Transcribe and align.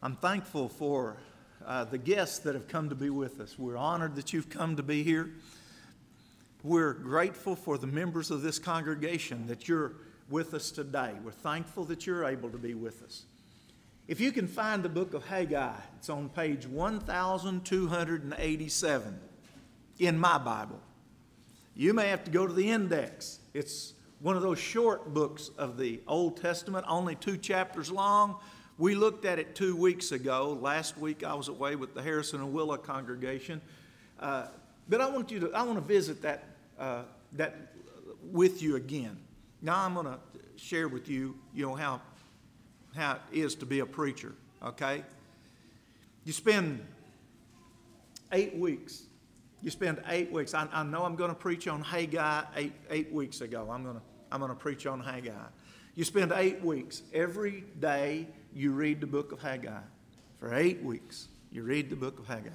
I'm 0.00 0.14
thankful 0.14 0.68
for 0.68 1.16
uh, 1.66 1.82
the 1.84 1.98
guests 1.98 2.38
that 2.40 2.54
have 2.54 2.68
come 2.68 2.90
to 2.90 2.94
be 2.94 3.08
with 3.10 3.40
us. 3.40 3.58
We're 3.58 3.76
honored 3.76 4.14
that 4.14 4.32
you've 4.32 4.48
come 4.48 4.76
to 4.76 4.82
be 4.84 5.02
here. 5.02 5.30
We're 6.62 6.92
grateful 6.92 7.56
for 7.56 7.78
the 7.78 7.88
members 7.88 8.30
of 8.30 8.42
this 8.42 8.60
congregation 8.60 9.48
that 9.48 9.66
you're 9.66 9.94
with 10.30 10.54
us 10.54 10.70
today. 10.70 11.14
We're 11.24 11.32
thankful 11.32 11.82
that 11.86 12.06
you're 12.06 12.24
able 12.24 12.48
to 12.50 12.58
be 12.58 12.74
with 12.74 13.02
us. 13.02 13.24
If 14.06 14.20
you 14.20 14.30
can 14.30 14.46
find 14.46 14.84
the 14.84 14.88
book 14.88 15.14
of 15.14 15.26
Haggai, 15.26 15.74
it's 15.96 16.08
on 16.08 16.28
page 16.28 16.68
1287 16.68 19.20
in 19.98 20.16
my 20.16 20.38
Bible. 20.38 20.80
You 21.74 21.92
may 21.92 22.06
have 22.10 22.22
to 22.22 22.30
go 22.30 22.46
to 22.46 22.52
the 22.52 22.70
index. 22.70 23.40
It's 23.52 23.94
one 24.20 24.36
of 24.36 24.42
those 24.42 24.60
short 24.60 25.12
books 25.12 25.50
of 25.58 25.76
the 25.76 26.00
Old 26.06 26.40
Testament, 26.40 26.86
only 26.88 27.16
two 27.16 27.36
chapters 27.36 27.90
long. 27.90 28.36
We 28.78 28.94
looked 28.94 29.24
at 29.24 29.38
it 29.38 29.54
two 29.54 29.76
weeks 29.76 30.12
ago. 30.12 30.56
Last 30.60 30.96
week 30.96 31.24
I 31.24 31.34
was 31.34 31.48
away 31.48 31.76
with 31.76 31.94
the 31.94 32.02
Harrison 32.02 32.40
and 32.40 32.52
Willa 32.52 32.78
congregation. 32.78 33.60
Uh, 34.20 34.46
but 34.88 35.00
I 35.00 35.10
want 35.10 35.30
you 35.30 35.40
to, 35.40 35.52
I 35.52 35.62
want 35.62 35.78
to 35.78 35.84
visit 35.84 36.22
that, 36.22 36.44
uh, 36.78 37.02
that 37.32 37.72
with 38.22 38.62
you 38.62 38.76
again. 38.76 39.18
Now 39.60 39.84
I'm 39.84 39.94
going 39.94 40.06
to 40.06 40.18
share 40.56 40.88
with 40.88 41.08
you, 41.08 41.36
you 41.54 41.66
know, 41.66 41.74
how, 41.74 42.00
how 42.94 43.18
it 43.32 43.38
is 43.38 43.54
to 43.56 43.66
be 43.66 43.80
a 43.80 43.86
preacher, 43.86 44.32
okay? 44.62 45.02
You 46.24 46.32
spend 46.32 46.86
eight 48.32 48.56
weeks 48.56 49.02
you 49.62 49.70
spend 49.70 50.00
eight 50.08 50.30
weeks. 50.30 50.54
I, 50.54 50.68
I 50.72 50.82
know 50.84 51.04
I'm 51.04 51.16
going 51.16 51.30
to 51.30 51.36
preach 51.36 51.66
on 51.66 51.82
Haggai 51.82 52.42
eight, 52.56 52.72
eight 52.90 53.12
weeks 53.12 53.40
ago. 53.40 53.68
I'm 53.70 53.82
going 53.82 53.96
to, 53.96 54.02
I'm 54.30 54.40
going 54.40 54.52
to 54.52 54.56
preach 54.56 54.86
on 54.86 55.00
Haggai. 55.00 55.32
You 55.94 56.04
spend 56.04 56.32
eight 56.32 56.62
weeks. 56.62 57.02
Every 57.12 57.64
day 57.80 58.28
you 58.54 58.72
read 58.72 59.00
the 59.00 59.06
book 59.06 59.32
of 59.32 59.40
Haggai. 59.40 59.80
For 60.38 60.54
eight 60.54 60.82
weeks, 60.82 61.28
you 61.50 61.62
read 61.62 61.90
the 61.90 61.96
book 61.96 62.18
of 62.18 62.26
Haggai. 62.26 62.50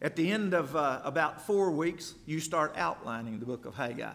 At 0.00 0.16
the 0.16 0.30
end 0.30 0.52
of 0.52 0.74
uh, 0.74 1.00
about 1.04 1.46
four 1.46 1.70
weeks, 1.70 2.14
you 2.26 2.40
start 2.40 2.74
outlining 2.76 3.38
the 3.38 3.46
book 3.46 3.66
of 3.66 3.74
Haggai. 3.74 4.12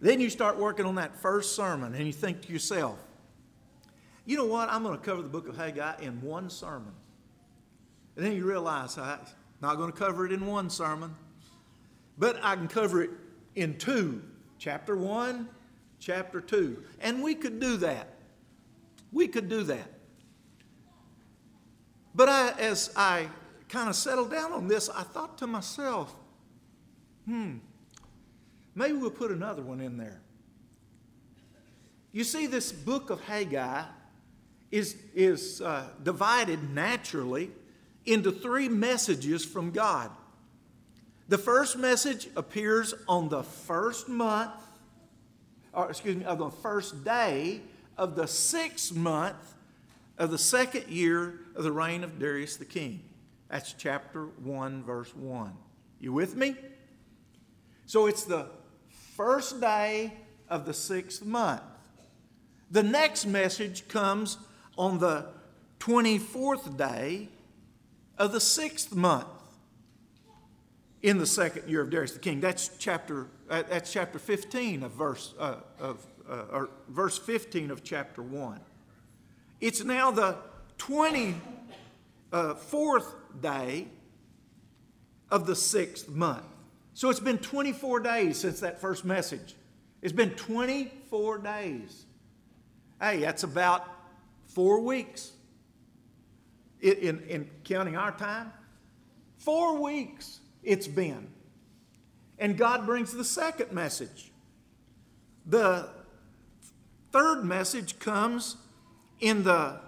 Then 0.00 0.20
you 0.20 0.30
start 0.30 0.58
working 0.58 0.86
on 0.86 0.94
that 0.96 1.16
first 1.16 1.56
sermon, 1.56 1.94
and 1.94 2.06
you 2.06 2.12
think 2.12 2.42
to 2.42 2.52
yourself, 2.52 2.98
you 4.24 4.36
know 4.36 4.46
what? 4.46 4.68
I'm 4.68 4.82
going 4.82 4.98
to 4.98 5.04
cover 5.04 5.22
the 5.22 5.28
book 5.28 5.48
of 5.48 5.56
Haggai 5.56 6.00
in 6.02 6.20
one 6.20 6.50
sermon. 6.50 6.92
And 8.16 8.24
then 8.24 8.32
you 8.32 8.44
realize 8.44 8.98
I'm 8.98 9.18
not 9.60 9.76
going 9.76 9.92
to 9.92 9.98
cover 9.98 10.26
it 10.26 10.32
in 10.32 10.46
one 10.46 10.70
sermon, 10.70 11.14
but 12.18 12.38
I 12.42 12.56
can 12.56 12.68
cover 12.68 13.02
it 13.02 13.10
in 13.54 13.78
two 13.78 14.22
chapter 14.58 14.96
one, 14.96 15.48
chapter 16.06 16.40
two. 16.40 16.84
And 17.00 17.20
we 17.20 17.34
could 17.34 17.58
do 17.58 17.78
that. 17.78 18.06
We 19.10 19.26
could 19.26 19.48
do 19.48 19.64
that. 19.64 19.90
But 22.14 22.28
I, 22.28 22.52
as 22.60 22.92
I 22.94 23.26
kind 23.68 23.88
of 23.88 23.96
settled 23.96 24.30
down 24.30 24.52
on 24.52 24.68
this, 24.68 24.88
I 24.88 25.02
thought 25.02 25.36
to 25.38 25.48
myself, 25.48 26.14
hmm, 27.26 27.56
maybe 28.76 28.92
we'll 28.92 29.10
put 29.10 29.32
another 29.32 29.62
one 29.62 29.80
in 29.80 29.96
there. 29.96 30.20
You 32.12 32.22
see, 32.22 32.46
this 32.46 32.70
book 32.70 33.10
of 33.10 33.20
Haggai 33.22 33.82
is, 34.70 34.96
is 35.12 35.60
uh, 35.60 35.88
divided 36.02 36.72
naturally 36.72 37.50
into 38.04 38.30
three 38.30 38.68
messages 38.68 39.44
from 39.44 39.72
God. 39.72 40.12
The 41.28 41.38
first 41.38 41.76
message 41.76 42.28
appears 42.36 42.94
on 43.08 43.28
the 43.28 43.42
first 43.42 44.08
month, 44.08 44.52
or 45.76 45.90
excuse 45.90 46.16
me, 46.16 46.24
of 46.24 46.38
the 46.38 46.50
first 46.50 47.04
day 47.04 47.60
of 47.96 48.16
the 48.16 48.26
sixth 48.26 48.94
month 48.94 49.54
of 50.18 50.30
the 50.30 50.38
second 50.38 50.88
year 50.88 51.40
of 51.54 51.62
the 51.62 51.70
reign 51.70 52.02
of 52.02 52.18
Darius 52.18 52.56
the 52.56 52.64
king. 52.64 53.02
That's 53.50 53.74
chapter 53.74 54.24
1, 54.24 54.82
verse 54.82 55.14
1. 55.14 55.52
You 56.00 56.12
with 56.12 56.34
me? 56.34 56.56
So 57.84 58.06
it's 58.06 58.24
the 58.24 58.48
first 59.14 59.60
day 59.60 60.12
of 60.48 60.64
the 60.64 60.74
sixth 60.74 61.24
month. 61.24 61.62
The 62.70 62.82
next 62.82 63.26
message 63.26 63.86
comes 63.86 64.38
on 64.76 64.98
the 64.98 65.26
24th 65.78 66.76
day 66.76 67.28
of 68.18 68.32
the 68.32 68.40
sixth 68.40 68.94
month 68.94 69.26
in 71.02 71.18
the 71.18 71.26
second 71.26 71.68
year 71.68 71.82
of 71.82 71.90
Darius 71.90 72.12
the 72.12 72.18
king. 72.18 72.40
That's 72.40 72.70
chapter, 72.78 73.28
that's 73.48 73.92
chapter 73.92 74.18
15 74.18 74.82
of 74.82 74.92
verse, 74.92 75.34
uh, 75.38 75.56
of, 75.78 76.06
uh, 76.28 76.44
or 76.50 76.70
verse 76.88 77.18
15 77.18 77.70
of 77.70 77.84
chapter 77.84 78.22
1. 78.22 78.60
It's 79.60 79.84
now 79.84 80.10
the 80.10 80.36
24th 80.78 81.36
uh, 82.32 82.54
day 83.40 83.88
of 85.30 85.46
the 85.46 85.56
sixth 85.56 86.08
month. 86.08 86.44
So 86.94 87.10
it's 87.10 87.20
been 87.20 87.38
24 87.38 88.00
days 88.00 88.38
since 88.38 88.60
that 88.60 88.80
first 88.80 89.04
message. 89.04 89.54
It's 90.02 90.12
been 90.12 90.30
24 90.30 91.38
days. 91.38 92.06
Hey, 93.00 93.20
that's 93.20 93.42
about 93.42 93.86
four 94.46 94.80
weeks 94.80 95.32
in, 96.80 97.22
in 97.28 97.50
counting 97.64 97.96
our 97.96 98.12
time. 98.12 98.52
Four 99.38 99.80
weeks 99.80 100.40
it's 100.62 100.88
been. 100.88 101.28
And 102.38 102.56
God 102.56 102.86
brings 102.86 103.12
the 103.12 103.24
second 103.24 103.72
message. 103.72 104.32
The 105.46 105.88
third 107.12 107.44
message 107.44 107.98
comes 107.98 108.56
in 109.20 109.42
the 109.44 109.80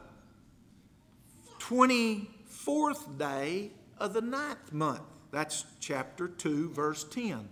24th 1.58 3.18
day 3.18 3.72
of 3.98 4.14
the 4.14 4.20
ninth 4.20 4.72
month. 4.72 5.02
That's 5.30 5.64
chapter 5.80 6.28
2, 6.28 6.70
verse 6.70 7.04
10. 7.04 7.48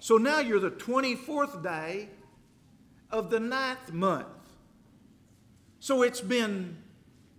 So 0.00 0.16
now 0.16 0.40
you're 0.40 0.60
the 0.60 0.70
24th 0.70 1.62
day 1.62 2.10
of 3.10 3.30
the 3.30 3.40
ninth 3.40 3.92
month. 3.92 4.26
So 5.78 6.02
it's 6.02 6.20
been 6.20 6.76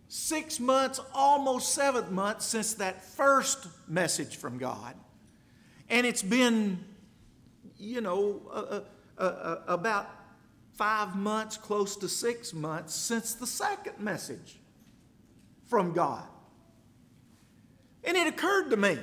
six 0.07 0.59
months, 0.59 0.99
almost 1.13 1.73
seven 1.73 2.13
months 2.13 2.45
since 2.45 2.73
that 2.75 3.03
first 3.03 3.67
message 3.87 4.37
from 4.37 4.57
God. 4.57 4.95
And 5.93 6.07
it's 6.07 6.23
been, 6.23 6.83
you 7.77 8.01
know, 8.01 8.41
uh, 8.51 8.79
uh, 9.15 9.21
uh, 9.21 9.57
about 9.67 10.09
five 10.73 11.15
months, 11.15 11.55
close 11.55 11.95
to 11.97 12.09
six 12.09 12.51
months 12.51 12.95
since 12.95 13.35
the 13.35 13.45
second 13.45 13.99
message 13.99 14.57
from 15.67 15.93
God. 15.93 16.23
And 18.03 18.17
it 18.17 18.25
occurred 18.25 18.71
to 18.71 18.77
me 18.77 18.97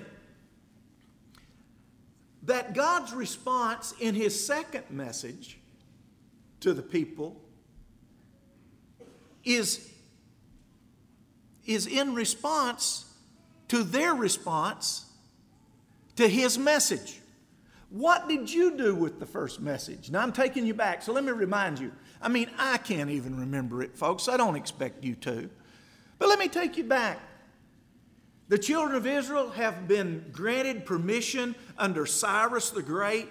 that 2.43 2.75
God's 2.75 3.13
response 3.13 3.95
in 4.01 4.17
his 4.17 4.45
second 4.45 4.83
message 4.91 5.61
to 6.59 6.75
the 6.75 6.83
people 6.83 7.41
is 9.45 9.93
is 11.67 11.87
in 11.87 12.17
response 12.17 13.05
to 13.69 13.85
their 13.85 14.13
response 14.13 15.07
to 16.21 16.29
his 16.29 16.59
message. 16.59 17.19
What 17.89 18.29
did 18.29 18.53
you 18.53 18.77
do 18.77 18.95
with 18.95 19.19
the 19.19 19.27
first 19.27 19.61
message? 19.61 20.11
Now 20.11 20.21
I'm 20.21 20.33
taking 20.33 20.67
you 20.67 20.75
back, 20.75 21.03
so 21.03 21.13
let 21.13 21.25
me 21.25 21.33
remind 21.33 21.79
you. 21.79 21.93
I 22.23 22.29
mean, 22.29 22.51
I 22.59 22.77
can't 22.77 23.11
even 23.11 23.41
remember 23.41 23.83
it, 23.83 23.97
folks. 23.97 24.29
I 24.29 24.37
don't 24.37 24.55
expect 24.55 25.03
you 25.03 25.15
to. 25.17 25.49
But 26.19 26.29
let 26.29 26.39
me 26.39 26.49
take 26.49 26.77
you 26.77 26.85
back. 26.85 27.19
The 28.49 28.59
children 28.59 28.97
of 28.97 29.07
Israel 29.07 29.51
have 29.51 29.89
been 29.89 30.27
granted 30.31 30.85
permission 30.85 31.55
under 31.79 32.05
Cyrus 32.05 32.71
the 32.71 32.83
Great 32.83 33.29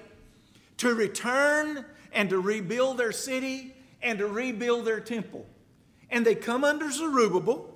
to 0.77 0.95
return 0.95 1.85
and 2.11 2.29
to 2.31 2.39
rebuild 2.39 2.97
their 2.97 3.11
city 3.11 3.75
and 4.01 4.17
to 4.17 4.27
rebuild 4.27 4.85
their 4.85 4.99
temple. 4.99 5.45
And 6.09 6.25
they 6.25 6.35
come 6.35 6.63
under 6.63 6.89
Zerubbabel, 6.89 7.71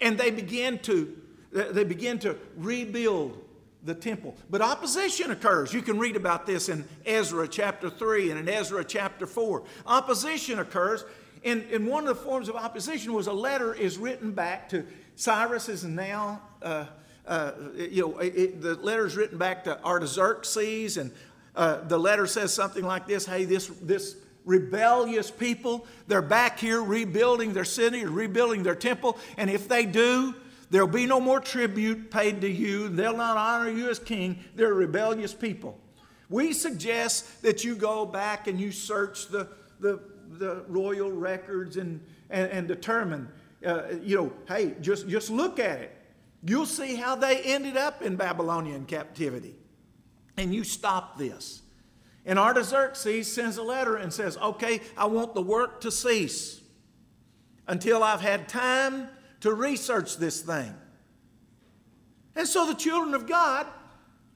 and 0.00 0.18
they 0.18 0.30
begin 0.30 0.80
to 0.80 1.16
they 1.52 1.84
begin 1.84 2.18
to 2.18 2.36
rebuild 2.56 3.43
the 3.84 3.94
temple. 3.94 4.36
But 4.50 4.62
opposition 4.62 5.30
occurs. 5.30 5.72
You 5.72 5.82
can 5.82 5.98
read 5.98 6.16
about 6.16 6.46
this 6.46 6.68
in 6.68 6.84
Ezra 7.04 7.46
chapter 7.46 7.90
3 7.90 8.30
and 8.30 8.40
in 8.40 8.48
Ezra 8.48 8.84
chapter 8.84 9.26
4. 9.26 9.62
Opposition 9.86 10.58
occurs. 10.58 11.04
And, 11.44 11.62
and 11.70 11.86
one 11.86 12.08
of 12.08 12.16
the 12.16 12.22
forms 12.22 12.48
of 12.48 12.56
opposition 12.56 13.12
was 13.12 13.26
a 13.26 13.32
letter 13.32 13.74
is 13.74 13.98
written 13.98 14.32
back 14.32 14.70
to 14.70 14.86
Cyrus 15.16 15.68
is 15.68 15.84
now, 15.84 16.42
uh, 16.62 16.86
uh, 17.26 17.52
you 17.76 18.02
know, 18.02 18.18
it, 18.18 18.60
the 18.60 18.74
letter 18.76 19.06
is 19.06 19.16
written 19.16 19.38
back 19.38 19.64
to 19.64 19.82
Artaxerxes, 19.84 20.96
and 20.96 21.12
uh, 21.54 21.82
the 21.82 21.98
letter 21.98 22.26
says 22.26 22.52
something 22.52 22.84
like 22.84 23.06
this 23.06 23.26
Hey, 23.26 23.44
this, 23.44 23.68
this 23.82 24.16
rebellious 24.44 25.30
people. 25.30 25.86
They're 26.08 26.22
back 26.22 26.58
here 26.58 26.82
rebuilding 26.82 27.52
their 27.52 27.64
city, 27.64 28.04
rebuilding 28.04 28.62
their 28.62 28.74
temple, 28.74 29.18
and 29.36 29.48
if 29.48 29.68
they 29.68 29.86
do, 29.86 30.34
there'll 30.74 30.88
be 30.88 31.06
no 31.06 31.20
more 31.20 31.38
tribute 31.38 32.10
paid 32.10 32.40
to 32.40 32.50
you. 32.50 32.88
They'll 32.88 33.16
not 33.16 33.36
honor 33.36 33.70
you 33.70 33.88
as 33.88 34.00
king. 34.00 34.40
They're 34.56 34.74
rebellious 34.74 35.32
people. 35.32 35.78
We 36.28 36.52
suggest 36.52 37.42
that 37.42 37.62
you 37.62 37.76
go 37.76 38.04
back 38.04 38.48
and 38.48 38.60
you 38.60 38.72
search 38.72 39.28
the, 39.28 39.46
the, 39.78 40.00
the 40.30 40.64
royal 40.66 41.12
records 41.12 41.76
and, 41.76 42.04
and, 42.28 42.50
and 42.50 42.66
determine, 42.66 43.28
uh, 43.64 43.84
you 44.02 44.16
know, 44.16 44.32
hey, 44.48 44.74
just, 44.80 45.08
just 45.08 45.30
look 45.30 45.60
at 45.60 45.78
it. 45.78 45.96
You'll 46.42 46.66
see 46.66 46.96
how 46.96 47.14
they 47.14 47.40
ended 47.42 47.76
up 47.76 48.02
in 48.02 48.16
Babylonian 48.16 48.84
captivity. 48.84 49.54
And 50.36 50.52
you 50.52 50.64
stop 50.64 51.16
this. 51.16 51.62
And 52.26 52.36
Artaxerxes 52.36 53.32
sends 53.32 53.58
a 53.58 53.62
letter 53.62 53.94
and 53.94 54.12
says, 54.12 54.36
okay, 54.38 54.80
I 54.96 55.04
want 55.06 55.34
the 55.34 55.42
work 55.42 55.82
to 55.82 55.92
cease 55.92 56.60
until 57.68 58.02
I've 58.02 58.22
had 58.22 58.48
time 58.48 59.08
to 59.44 59.52
research 59.52 60.16
this 60.16 60.40
thing. 60.40 60.74
And 62.34 62.48
so 62.48 62.66
the 62.66 62.74
children 62.74 63.12
of 63.12 63.26
God, 63.26 63.66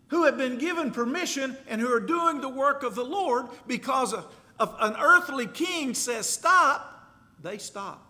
who 0.08 0.24
have 0.24 0.36
been 0.36 0.58
given 0.58 0.90
permission 0.90 1.56
and 1.66 1.80
who 1.80 1.90
are 1.90 1.98
doing 1.98 2.42
the 2.42 2.48
work 2.50 2.82
of 2.82 2.94
the 2.94 3.06
Lord 3.06 3.46
because 3.66 4.12
of, 4.12 4.30
of 4.58 4.76
an 4.80 4.96
earthly 5.00 5.46
king 5.46 5.94
says 5.94 6.28
stop, 6.28 7.10
they 7.40 7.56
stop. 7.56 8.06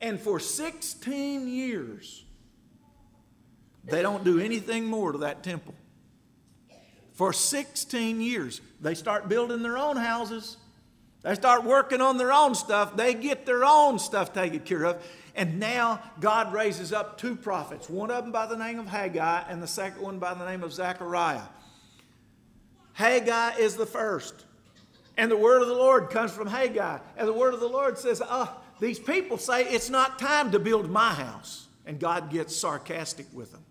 And 0.00 0.18
for 0.18 0.40
16 0.40 1.48
years, 1.48 2.24
they 3.84 4.00
don't 4.00 4.24
do 4.24 4.40
anything 4.40 4.86
more 4.86 5.12
to 5.12 5.18
that 5.18 5.42
temple. 5.42 5.74
For 7.12 7.34
16 7.34 8.22
years, 8.22 8.62
they 8.80 8.94
start 8.94 9.28
building 9.28 9.62
their 9.62 9.76
own 9.76 9.98
houses. 9.98 10.56
They 11.24 11.34
start 11.34 11.64
working 11.64 12.02
on 12.02 12.18
their 12.18 12.32
own 12.32 12.54
stuff. 12.54 12.96
They 12.96 13.14
get 13.14 13.46
their 13.46 13.64
own 13.64 13.98
stuff 13.98 14.34
taken 14.34 14.60
care 14.60 14.84
of. 14.84 15.02
And 15.34 15.58
now 15.58 16.00
God 16.20 16.52
raises 16.52 16.92
up 16.92 17.16
two 17.18 17.34
prophets, 17.34 17.88
one 17.88 18.10
of 18.10 18.24
them 18.24 18.30
by 18.30 18.46
the 18.46 18.58
name 18.58 18.78
of 18.78 18.86
Haggai 18.86 19.44
and 19.48 19.62
the 19.62 19.66
second 19.66 20.02
one 20.02 20.18
by 20.18 20.34
the 20.34 20.44
name 20.44 20.62
of 20.62 20.72
Zechariah. 20.72 21.40
Haggai 22.92 23.56
is 23.56 23.74
the 23.74 23.86
first. 23.86 24.44
And 25.16 25.30
the 25.30 25.36
word 25.36 25.62
of 25.62 25.68
the 25.68 25.74
Lord 25.74 26.10
comes 26.10 26.30
from 26.30 26.46
Haggai. 26.46 26.98
And 27.16 27.26
the 27.26 27.32
word 27.32 27.54
of 27.54 27.60
the 27.60 27.68
Lord 27.68 27.96
says, 27.96 28.20
oh, 28.22 28.54
these 28.78 28.98
people 28.98 29.38
say 29.38 29.64
it's 29.64 29.88
not 29.88 30.18
time 30.18 30.50
to 30.50 30.58
build 30.58 30.90
my 30.90 31.14
house. 31.14 31.68
And 31.86 31.98
God 31.98 32.30
gets 32.30 32.54
sarcastic 32.54 33.26
with 33.32 33.50
them. 33.50 33.64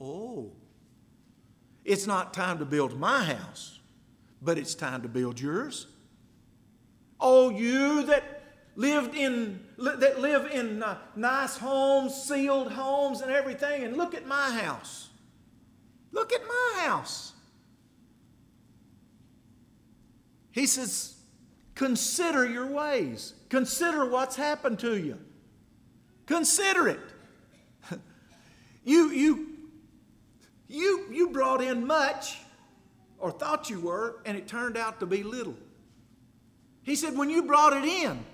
Oh, 0.00 0.50
it's 1.84 2.08
not 2.08 2.34
time 2.34 2.58
to 2.58 2.64
build 2.64 2.98
my 2.98 3.22
house, 3.22 3.78
but 4.42 4.58
it's 4.58 4.74
time 4.74 5.02
to 5.02 5.08
build 5.08 5.40
yours. 5.40 5.86
Oh, 7.24 7.50
you 7.50 8.02
that 8.06 8.42
lived 8.74 9.14
in 9.14 9.60
that 9.78 10.20
live 10.20 10.50
in 10.50 10.82
uh, 10.82 10.98
nice 11.16 11.56
homes, 11.56 12.14
sealed 12.14 12.72
homes, 12.72 13.20
and 13.20 13.30
everything, 13.30 13.84
and 13.84 13.96
look 13.96 14.14
at 14.14 14.26
my 14.26 14.50
house. 14.50 15.08
Look 16.10 16.32
at 16.32 16.42
my 16.46 16.82
house. 16.84 17.32
He 20.50 20.66
says, 20.66 21.14
consider 21.74 22.44
your 22.44 22.66
ways. 22.66 23.34
Consider 23.48 24.04
what's 24.04 24.36
happened 24.36 24.78
to 24.80 24.98
you. 24.98 25.18
Consider 26.26 26.88
it. 26.88 27.00
you, 28.84 29.10
you, 29.10 29.48
you, 30.68 31.06
you 31.10 31.30
brought 31.30 31.62
in 31.62 31.86
much, 31.86 32.38
or 33.18 33.30
thought 33.30 33.70
you 33.70 33.80
were, 33.80 34.20
and 34.26 34.36
it 34.36 34.46
turned 34.46 34.76
out 34.76 35.00
to 35.00 35.06
be 35.06 35.22
little. 35.22 35.56
He 36.82 36.96
said, 36.96 37.16
when 37.16 37.30
you 37.30 37.44
brought 37.44 37.72
it 37.72 37.84
in, 37.84 38.24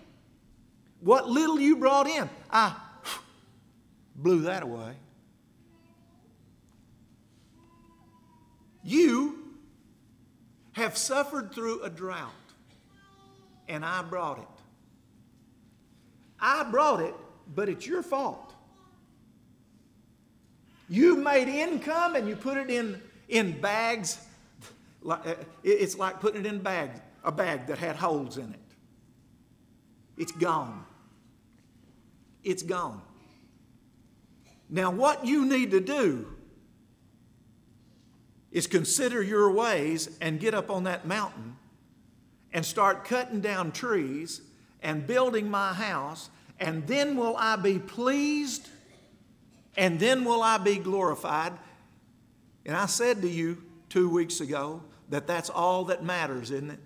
what 1.00 1.28
little 1.28 1.60
you 1.60 1.76
brought 1.76 2.06
in, 2.06 2.28
I 2.50 2.74
blew 4.16 4.42
that 4.42 4.62
away. 4.62 4.94
You 8.82 9.38
have 10.72 10.96
suffered 10.96 11.52
through 11.52 11.82
a 11.82 11.90
drought, 11.90 12.32
and 13.68 13.84
I 13.84 14.02
brought 14.02 14.38
it. 14.38 14.44
I 16.40 16.62
brought 16.64 17.00
it, 17.00 17.14
but 17.54 17.68
it's 17.68 17.86
your 17.86 18.02
fault. 18.02 18.54
You 20.88 21.16
made 21.16 21.48
income 21.48 22.16
and 22.16 22.28
you 22.28 22.36
put 22.36 22.56
it 22.56 22.70
in, 22.70 23.00
in 23.28 23.60
bags. 23.60 24.18
Uh, 25.08 25.34
it's 25.62 25.96
like 25.96 26.20
putting 26.20 26.40
it 26.40 26.46
in 26.46 26.58
bags, 26.58 27.00
a 27.24 27.32
bag 27.32 27.66
that 27.66 27.78
had 27.78 27.96
holes 27.96 28.36
in 28.36 28.52
it. 28.52 28.60
It's 30.16 30.32
gone. 30.32 30.84
It's 32.42 32.62
gone. 32.62 33.02
Now, 34.70 34.90
what 34.90 35.24
you 35.24 35.46
need 35.46 35.70
to 35.70 35.80
do 35.80 36.26
is 38.50 38.66
consider 38.66 39.22
your 39.22 39.50
ways 39.52 40.18
and 40.20 40.40
get 40.40 40.54
up 40.54 40.70
on 40.70 40.84
that 40.84 41.06
mountain 41.06 41.56
and 42.52 42.64
start 42.64 43.04
cutting 43.04 43.40
down 43.40 43.72
trees 43.72 44.40
and 44.82 45.06
building 45.06 45.50
my 45.50 45.72
house, 45.72 46.30
and 46.60 46.86
then 46.86 47.16
will 47.16 47.36
I 47.36 47.56
be 47.56 47.78
pleased 47.78 48.68
and 49.76 50.00
then 50.00 50.24
will 50.24 50.42
I 50.42 50.58
be 50.58 50.76
glorified. 50.76 51.52
And 52.66 52.76
I 52.76 52.86
said 52.86 53.22
to 53.22 53.28
you 53.28 53.62
two 53.88 54.10
weeks 54.10 54.40
ago 54.40 54.82
that 55.08 55.26
that's 55.26 55.50
all 55.50 55.84
that 55.84 56.02
matters, 56.02 56.50
isn't 56.50 56.70
it? 56.70 56.80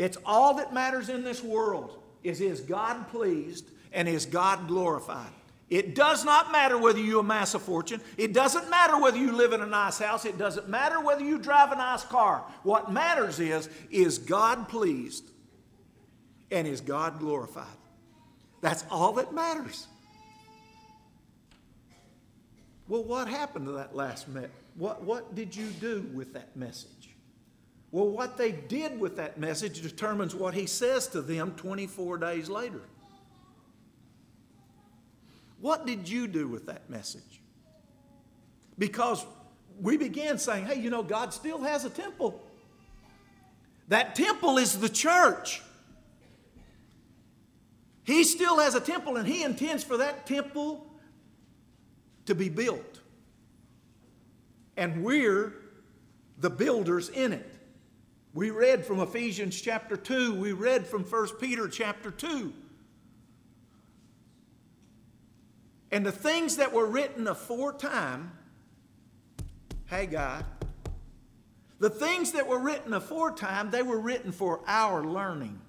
It's 0.00 0.16
all 0.24 0.54
that 0.54 0.72
matters 0.72 1.10
in 1.10 1.24
this 1.24 1.44
world 1.44 2.02
is 2.24 2.40
is 2.40 2.62
God 2.62 3.10
pleased 3.10 3.68
and 3.92 4.08
is 4.08 4.24
God 4.24 4.66
glorified? 4.66 5.28
It 5.68 5.94
does 5.94 6.24
not 6.24 6.50
matter 6.50 6.78
whether 6.78 6.98
you 6.98 7.18
amass 7.18 7.54
a 7.54 7.58
fortune. 7.58 8.00
It 8.16 8.32
doesn't 8.32 8.70
matter 8.70 8.98
whether 8.98 9.18
you 9.18 9.32
live 9.32 9.52
in 9.52 9.60
a 9.60 9.66
nice 9.66 9.98
house. 9.98 10.24
It 10.24 10.38
doesn't 10.38 10.70
matter 10.70 11.00
whether 11.00 11.22
you 11.22 11.36
drive 11.36 11.70
a 11.70 11.76
nice 11.76 12.02
car. 12.02 12.42
What 12.62 12.90
matters 12.90 13.40
is, 13.40 13.68
is 13.90 14.16
God 14.16 14.70
pleased 14.70 15.28
and 16.50 16.66
is 16.66 16.80
God 16.80 17.18
glorified? 17.18 17.66
That's 18.62 18.86
all 18.90 19.12
that 19.12 19.34
matters. 19.34 19.86
Well, 22.88 23.04
what 23.04 23.28
happened 23.28 23.66
to 23.66 23.72
that 23.72 23.94
last 23.94 24.28
message? 24.28 24.50
What, 24.76 25.02
what 25.02 25.34
did 25.34 25.54
you 25.54 25.66
do 25.78 26.08
with 26.14 26.32
that 26.32 26.56
message? 26.56 26.99
Well, 27.92 28.08
what 28.08 28.36
they 28.36 28.52
did 28.52 29.00
with 29.00 29.16
that 29.16 29.38
message 29.38 29.82
determines 29.82 30.34
what 30.34 30.54
he 30.54 30.66
says 30.66 31.08
to 31.08 31.20
them 31.20 31.52
24 31.56 32.18
days 32.18 32.48
later. 32.48 32.82
What 35.60 35.86
did 35.86 36.08
you 36.08 36.26
do 36.26 36.46
with 36.46 36.66
that 36.66 36.88
message? 36.88 37.40
Because 38.78 39.26
we 39.80 39.96
began 39.96 40.38
saying, 40.38 40.66
hey, 40.66 40.78
you 40.80 40.90
know, 40.90 41.02
God 41.02 41.34
still 41.34 41.60
has 41.62 41.84
a 41.84 41.90
temple. 41.90 42.40
That 43.88 44.14
temple 44.14 44.58
is 44.58 44.78
the 44.78 44.88
church. 44.88 45.60
He 48.04 48.24
still 48.24 48.58
has 48.58 48.74
a 48.74 48.80
temple, 48.80 49.16
and 49.16 49.26
He 49.26 49.42
intends 49.42 49.84
for 49.84 49.96
that 49.98 50.26
temple 50.26 50.86
to 52.26 52.34
be 52.34 52.48
built. 52.48 53.00
And 54.76 55.02
we're 55.02 55.54
the 56.38 56.50
builders 56.50 57.08
in 57.08 57.32
it. 57.32 57.49
We 58.32 58.50
read 58.50 58.84
from 58.84 59.00
Ephesians 59.00 59.60
chapter 59.60 59.96
2, 59.96 60.34
we 60.34 60.52
read 60.52 60.86
from 60.86 61.02
1 61.02 61.28
Peter 61.40 61.66
chapter 61.68 62.10
2. 62.10 62.52
And 65.90 66.06
the 66.06 66.12
things 66.12 66.56
that 66.56 66.72
were 66.72 66.86
written 66.86 67.26
aforetime, 67.26 68.30
Haggai, 69.86 70.42
the 71.80 71.90
things 71.90 72.32
that 72.32 72.46
were 72.46 72.60
written 72.60 72.92
aforetime, 72.92 73.70
they 73.70 73.82
were 73.82 73.98
written 73.98 74.30
for 74.30 74.60
our 74.68 75.02
learning. 75.02 75.60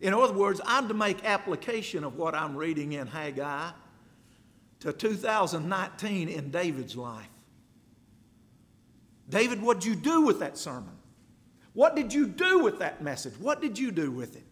In 0.00 0.14
other 0.14 0.32
words, 0.32 0.60
I'm 0.64 0.88
to 0.88 0.94
make 0.94 1.24
application 1.24 2.02
of 2.02 2.16
what 2.16 2.34
I'm 2.34 2.56
reading 2.56 2.92
in 2.92 3.06
Haggai 3.06 3.70
to 4.80 4.92
2019 4.92 6.28
in 6.28 6.50
David's 6.50 6.96
life. 6.96 7.28
David, 9.28 9.60
what 9.60 9.80
did 9.80 9.86
you 9.86 9.94
do 9.94 10.22
with 10.22 10.40
that 10.40 10.56
sermon? 10.56 10.96
What 11.74 11.94
did 11.94 12.12
you 12.12 12.26
do 12.26 12.60
with 12.60 12.78
that 12.78 13.02
message? 13.02 13.34
What 13.38 13.60
did 13.60 13.78
you 13.78 13.90
do 13.90 14.10
with 14.10 14.36
it? 14.36 14.44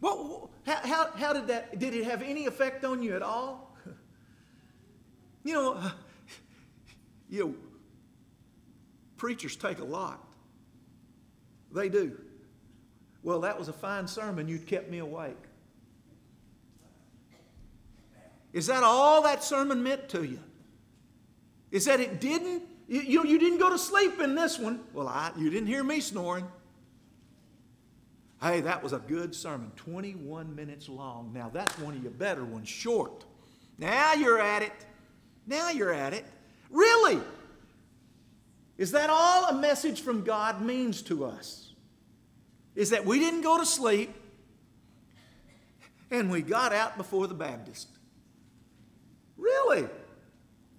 What, 0.00 0.50
how, 0.66 0.76
how, 0.86 1.10
how 1.14 1.32
did 1.32 1.46
that, 1.48 1.78
did 1.78 1.94
it 1.94 2.04
have 2.04 2.22
any 2.22 2.46
effect 2.46 2.84
on 2.84 3.02
you 3.02 3.14
at 3.14 3.22
all? 3.22 3.76
you 5.44 5.54
know, 5.54 5.80
you 7.30 7.44
know, 7.44 7.54
preachers 9.16 9.56
take 9.56 9.78
a 9.78 9.84
lot. 9.84 10.24
They 11.72 11.88
do. 11.88 12.18
Well, 13.22 13.40
that 13.40 13.58
was 13.58 13.68
a 13.68 13.72
fine 13.72 14.06
sermon. 14.06 14.48
You 14.48 14.58
kept 14.58 14.90
me 14.90 14.98
awake. 14.98 15.36
Is 18.52 18.66
that 18.66 18.82
all 18.82 19.22
that 19.22 19.44
sermon 19.44 19.82
meant 19.82 20.08
to 20.10 20.24
you? 20.24 20.40
Is 21.70 21.84
that 21.84 22.00
it 22.00 22.20
didn't 22.20 22.62
you, 22.88 23.02
you, 23.02 23.26
you 23.26 23.38
didn't 23.38 23.58
go 23.58 23.70
to 23.70 23.78
sleep 23.78 24.18
in 24.20 24.34
this 24.34 24.58
one. 24.58 24.80
Well, 24.94 25.08
I, 25.08 25.30
you 25.36 25.50
didn't 25.50 25.68
hear 25.68 25.84
me 25.84 26.00
snoring. 26.00 26.46
Hey, 28.40 28.60
that 28.62 28.82
was 28.82 28.92
a 28.92 28.98
good 28.98 29.34
sermon, 29.34 29.72
21 29.76 30.54
minutes 30.54 30.88
long. 30.88 31.32
Now, 31.34 31.50
that's 31.52 31.76
one 31.78 31.94
of 31.94 32.02
your 32.02 32.12
better 32.12 32.44
ones, 32.44 32.68
short. 32.68 33.24
Now 33.78 34.14
you're 34.14 34.40
at 34.40 34.62
it. 34.62 34.72
Now 35.46 35.70
you're 35.70 35.92
at 35.92 36.14
it. 36.14 36.24
Really? 36.70 37.20
Is 38.78 38.92
that 38.92 39.10
all 39.10 39.46
a 39.46 39.54
message 39.54 40.00
from 40.00 40.22
God 40.22 40.62
means 40.62 41.02
to 41.02 41.24
us? 41.24 41.72
Is 42.76 42.90
that 42.90 43.04
we 43.04 43.18
didn't 43.18 43.40
go 43.40 43.58
to 43.58 43.66
sleep 43.66 44.14
and 46.10 46.30
we 46.30 46.42
got 46.42 46.72
out 46.72 46.96
before 46.96 47.26
the 47.26 47.34
Baptist? 47.34 47.88
Really? 49.36 49.88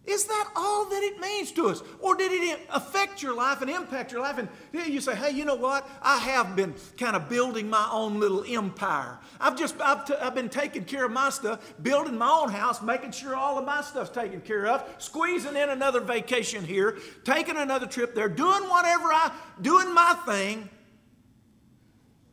Is 0.09 0.25
that 0.25 0.49
all 0.55 0.85
that 0.85 1.03
it 1.03 1.19
means 1.19 1.51
to 1.51 1.67
us? 1.67 1.83
Or 1.99 2.15
did 2.15 2.31
it 2.31 2.59
affect 2.71 3.21
your 3.21 3.35
life 3.35 3.61
and 3.61 3.69
impact 3.69 4.11
your 4.11 4.21
life? 4.21 4.39
And 4.39 4.49
you 4.73 5.01
say, 5.01 5.15
hey, 5.15 5.29
you 5.29 5.45
know 5.45 5.53
what? 5.53 5.87
I 6.01 6.17
have 6.17 6.55
been 6.55 6.73
kind 6.97 7.15
of 7.15 7.29
building 7.29 7.69
my 7.69 7.87
own 7.91 8.19
little 8.19 8.43
empire. 8.47 9.19
I've 9.39 9.55
just, 9.55 9.79
I've, 9.79 10.05
t- 10.05 10.15
I've 10.19 10.33
been 10.33 10.49
taking 10.49 10.85
care 10.85 11.05
of 11.05 11.11
my 11.11 11.29
stuff, 11.29 11.75
building 11.83 12.17
my 12.17 12.27
own 12.27 12.49
house, 12.49 12.81
making 12.81 13.11
sure 13.11 13.35
all 13.35 13.59
of 13.59 13.65
my 13.65 13.81
stuff's 13.81 14.09
taken 14.09 14.41
care 14.41 14.65
of, 14.65 14.83
squeezing 14.97 15.55
in 15.55 15.69
another 15.69 15.99
vacation 15.99 16.65
here, 16.65 16.97
taking 17.23 17.57
another 17.57 17.85
trip 17.85 18.15
there, 18.15 18.29
doing 18.29 18.63
whatever 18.63 19.13
I, 19.13 19.31
doing 19.61 19.93
my 19.93 20.15
thing, 20.25 20.69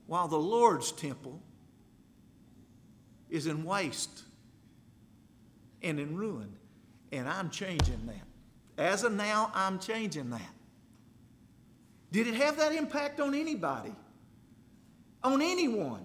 while 0.06 0.28
the 0.28 0.38
Lord's 0.38 0.92
temple 0.92 1.42
is 3.28 3.46
in 3.46 3.64
waste 3.64 4.22
and 5.82 6.00
in 6.00 6.16
ruin. 6.16 6.56
And 7.12 7.28
I'm 7.28 7.50
changing 7.50 8.06
that. 8.06 8.82
As 8.82 9.04
of 9.04 9.12
now, 9.12 9.50
I'm 9.54 9.78
changing 9.78 10.30
that. 10.30 10.40
Did 12.12 12.26
it 12.26 12.34
have 12.34 12.56
that 12.58 12.72
impact 12.72 13.20
on 13.20 13.34
anybody? 13.34 13.94
On 15.22 15.40
anyone? 15.40 16.04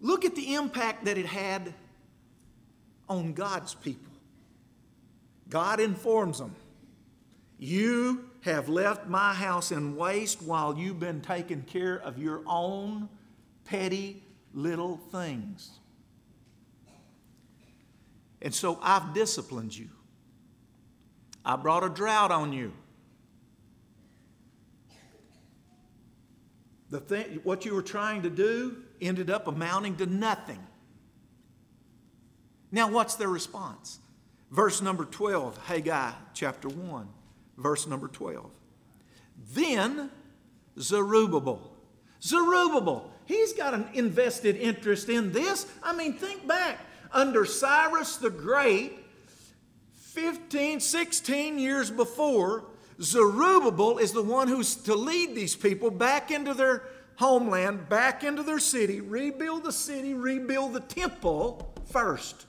Look 0.00 0.24
at 0.24 0.34
the 0.34 0.54
impact 0.54 1.04
that 1.04 1.18
it 1.18 1.26
had 1.26 1.74
on 3.08 3.32
God's 3.32 3.74
people. 3.74 4.12
God 5.48 5.80
informs 5.80 6.38
them, 6.38 6.54
You 7.58 8.30
have 8.42 8.68
left 8.68 9.06
my 9.08 9.34
house 9.34 9.72
in 9.72 9.96
waste 9.96 10.40
while 10.42 10.78
you've 10.78 11.00
been 11.00 11.20
taking 11.20 11.62
care 11.62 11.96
of 11.96 12.18
your 12.18 12.40
own 12.46 13.08
petty 13.64 14.22
little 14.54 14.96
things. 14.96 15.72
And 18.42 18.54
so 18.54 18.78
I've 18.82 19.12
disciplined 19.12 19.76
you. 19.76 19.88
I 21.44 21.56
brought 21.56 21.84
a 21.84 21.88
drought 21.88 22.30
on 22.30 22.52
you. 22.52 22.72
The 26.90 27.00
thing, 27.00 27.40
what 27.44 27.64
you 27.64 27.74
were 27.74 27.82
trying 27.82 28.22
to 28.22 28.30
do 28.30 28.82
ended 29.00 29.30
up 29.30 29.46
amounting 29.46 29.96
to 29.96 30.06
nothing. 30.06 30.58
Now, 32.72 32.90
what's 32.90 33.14
their 33.14 33.28
response? 33.28 34.00
Verse 34.50 34.82
number 34.82 35.04
12, 35.04 35.56
Haggai 35.66 36.10
chapter 36.34 36.68
1, 36.68 37.08
verse 37.56 37.86
number 37.86 38.08
12. 38.08 38.50
Then 39.52 40.10
Zerubbabel. 40.78 41.76
Zerubbabel, 42.22 43.12
he's 43.24 43.52
got 43.52 43.72
an 43.72 43.88
invested 43.94 44.56
interest 44.56 45.08
in 45.08 45.32
this. 45.32 45.66
I 45.82 45.94
mean, 45.94 46.14
think 46.14 46.46
back 46.46 46.78
under 47.12 47.44
Cyrus 47.44 48.16
the 48.16 48.30
Great, 48.30 48.98
15, 49.94 50.80
16 50.80 51.58
years 51.58 51.90
before, 51.90 52.64
Zerubbabel 53.00 53.98
is 53.98 54.12
the 54.12 54.22
one 54.22 54.48
who's 54.48 54.74
to 54.76 54.94
lead 54.94 55.34
these 55.34 55.56
people 55.56 55.90
back 55.90 56.30
into 56.30 56.54
their 56.54 56.84
homeland, 57.16 57.88
back 57.88 58.24
into 58.24 58.42
their 58.42 58.58
city, 58.58 59.00
rebuild 59.00 59.64
the 59.64 59.72
city, 59.72 60.14
rebuild 60.14 60.72
the 60.72 60.80
temple 60.80 61.74
first. 61.90 62.46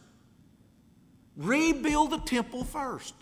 Rebuild 1.36 2.12
the 2.12 2.20
temple 2.20 2.64
first. 2.64 3.14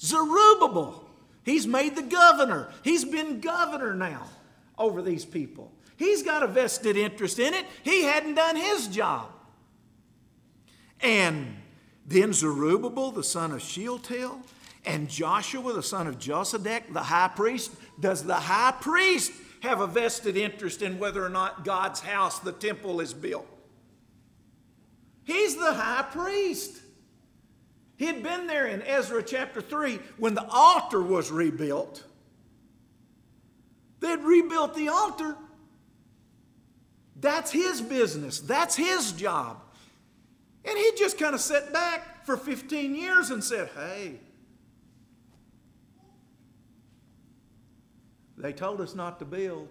Zerubbabel, 0.00 1.08
he's 1.44 1.66
made 1.66 1.96
the 1.96 2.02
governor. 2.02 2.68
He's 2.82 3.04
been 3.04 3.40
governor 3.40 3.94
now 3.94 4.26
over 4.78 5.02
these 5.02 5.24
people. 5.24 5.72
He's 5.96 6.22
got 6.22 6.42
a 6.42 6.48
vested 6.48 6.96
interest 6.96 7.38
in 7.38 7.54
it. 7.54 7.66
He 7.82 8.02
hadn't 8.02 8.34
done 8.34 8.56
his 8.56 8.88
job. 8.88 9.31
And 11.02 11.56
then 12.06 12.32
Zerubbabel, 12.32 13.10
the 13.10 13.24
son 13.24 13.52
of 13.52 13.62
Shealtiel, 13.62 14.40
and 14.84 15.08
Joshua, 15.08 15.72
the 15.72 15.82
son 15.82 16.06
of 16.06 16.18
Josedek, 16.18 16.92
the 16.92 17.02
high 17.02 17.28
priest. 17.28 17.72
Does 18.00 18.24
the 18.24 18.34
high 18.34 18.72
priest 18.72 19.32
have 19.60 19.80
a 19.80 19.86
vested 19.86 20.36
interest 20.36 20.82
in 20.82 20.98
whether 20.98 21.24
or 21.24 21.28
not 21.28 21.64
God's 21.64 22.00
house, 22.00 22.38
the 22.40 22.52
temple, 22.52 23.00
is 23.00 23.14
built? 23.14 23.46
He's 25.24 25.56
the 25.56 25.72
high 25.72 26.06
priest. 26.10 26.80
He 27.96 28.06
had 28.06 28.22
been 28.22 28.48
there 28.48 28.66
in 28.66 28.82
Ezra 28.82 29.22
chapter 29.22 29.60
3 29.60 30.00
when 30.16 30.34
the 30.34 30.44
altar 30.48 31.00
was 31.00 31.30
rebuilt. 31.30 32.02
They 34.00 34.08
had 34.08 34.24
rebuilt 34.24 34.74
the 34.74 34.88
altar. 34.88 35.36
That's 37.20 37.52
his 37.52 37.80
business, 37.80 38.40
that's 38.40 38.74
his 38.74 39.12
job. 39.12 39.61
And 40.64 40.78
he 40.78 40.92
just 40.96 41.18
kind 41.18 41.34
of 41.34 41.40
sat 41.40 41.72
back 41.72 42.24
for 42.24 42.36
15 42.36 42.94
years 42.94 43.30
and 43.30 43.42
said, 43.42 43.70
Hey, 43.74 44.20
they 48.36 48.52
told 48.52 48.80
us 48.80 48.94
not 48.94 49.18
to 49.18 49.24
build. 49.24 49.68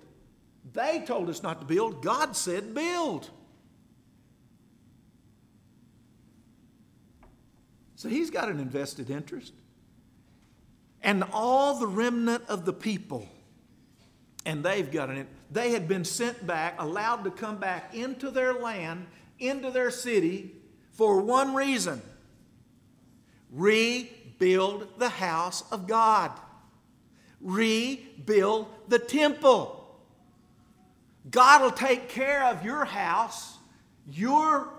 They 0.73 1.03
told 1.05 1.29
us 1.29 1.41
not 1.41 1.61
to 1.61 1.65
build. 1.65 2.03
God 2.03 2.35
said, 2.35 2.73
Build. 2.73 3.29
So 7.95 8.09
he's 8.09 8.29
got 8.31 8.49
an 8.49 8.59
invested 8.59 9.09
interest. 9.09 9.53
And 11.03 11.23
all 11.31 11.79
the 11.79 11.87
remnant 11.87 12.43
of 12.47 12.65
the 12.65 12.73
people, 12.73 13.27
and 14.45 14.63
they've 14.63 14.91
got 14.91 15.09
an, 15.09 15.27
they 15.51 15.71
had 15.71 15.87
been 15.87 16.03
sent 16.03 16.45
back, 16.45 16.75
allowed 16.79 17.23
to 17.23 17.31
come 17.31 17.57
back 17.57 17.93
into 17.93 18.31
their 18.31 18.53
land, 18.53 19.05
into 19.39 19.71
their 19.71 19.91
city, 19.91 20.60
for 21.01 21.19
one 21.19 21.55
reason 21.55 21.99
rebuild 23.49 24.87
the 24.99 25.09
house 25.09 25.63
of 25.71 25.87
God, 25.87 26.29
rebuild 27.41 28.67
the 28.87 28.99
temple. 28.99 29.99
God 31.31 31.63
will 31.63 31.71
take 31.71 32.07
care 32.07 32.43
of 32.43 32.63
your 32.63 32.85
house, 32.85 33.57
your 34.11 34.69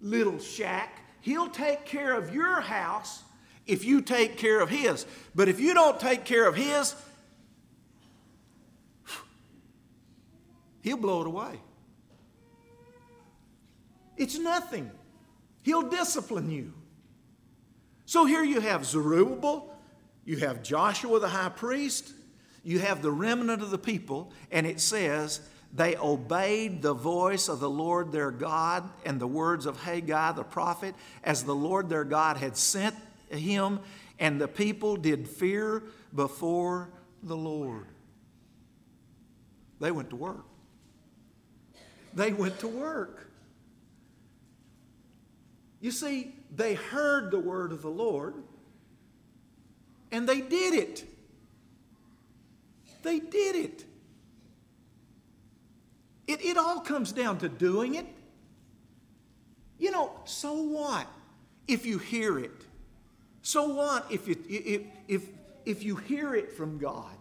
little 0.00 0.38
shack. 0.38 1.00
He'll 1.22 1.48
take 1.48 1.86
care 1.86 2.16
of 2.16 2.32
your 2.32 2.60
house 2.60 3.24
if 3.66 3.84
you 3.84 4.00
take 4.00 4.36
care 4.36 4.60
of 4.60 4.70
His. 4.70 5.06
But 5.34 5.48
if 5.48 5.58
you 5.58 5.74
don't 5.74 5.98
take 5.98 6.24
care 6.24 6.46
of 6.46 6.54
His, 6.54 6.94
He'll 10.82 10.98
blow 10.98 11.22
it 11.22 11.26
away. 11.26 11.60
It's 14.16 14.38
nothing. 14.38 14.88
He'll 15.62 15.88
discipline 15.88 16.50
you. 16.50 16.72
So 18.04 18.24
here 18.24 18.42
you 18.44 18.60
have 18.60 18.84
Zerubbabel, 18.84 19.74
you 20.24 20.38
have 20.38 20.62
Joshua 20.62 21.20
the 21.20 21.28
high 21.28 21.48
priest, 21.48 22.12
you 22.62 22.78
have 22.78 23.02
the 23.02 23.10
remnant 23.10 23.62
of 23.62 23.70
the 23.70 23.78
people, 23.78 24.32
and 24.50 24.66
it 24.66 24.80
says, 24.80 25.40
they 25.72 25.96
obeyed 25.96 26.82
the 26.82 26.92
voice 26.92 27.48
of 27.48 27.58
the 27.58 27.70
Lord 27.70 28.12
their 28.12 28.30
God 28.30 28.88
and 29.06 29.18
the 29.18 29.26
words 29.26 29.64
of 29.64 29.80
Haggai 29.80 30.32
the 30.32 30.44
prophet, 30.44 30.94
as 31.24 31.44
the 31.44 31.54
Lord 31.54 31.88
their 31.88 32.04
God 32.04 32.36
had 32.36 32.56
sent 32.56 32.94
him, 33.30 33.80
and 34.18 34.40
the 34.40 34.48
people 34.48 34.96
did 34.96 35.26
fear 35.26 35.82
before 36.14 36.90
the 37.22 37.36
Lord. 37.36 37.86
They 39.80 39.90
went 39.90 40.10
to 40.10 40.16
work. 40.16 40.44
They 42.14 42.32
went 42.32 42.58
to 42.60 42.68
work. 42.68 43.31
You 45.82 45.90
see, 45.90 46.32
they 46.54 46.74
heard 46.74 47.32
the 47.32 47.40
word 47.40 47.72
of 47.72 47.82
the 47.82 47.90
Lord 47.90 48.34
and 50.12 50.28
they 50.28 50.40
did 50.40 50.74
it. 50.74 51.04
They 53.02 53.18
did 53.18 53.56
it. 53.56 53.84
It, 56.28 56.40
it 56.44 56.56
all 56.56 56.78
comes 56.78 57.10
down 57.10 57.38
to 57.38 57.48
doing 57.48 57.96
it. 57.96 58.06
You 59.76 59.90
know, 59.90 60.12
so 60.24 60.52
what 60.52 61.08
if 61.66 61.84
you 61.84 61.98
hear 61.98 62.38
it? 62.38 62.64
So 63.42 63.74
what 63.74 64.06
if, 64.08 64.28
you, 64.28 64.36
if, 64.48 64.82
if, 65.08 65.28
if 65.66 65.82
you 65.82 65.96
hear 65.96 66.36
it 66.36 66.52
from 66.52 66.78
God, 66.78 67.16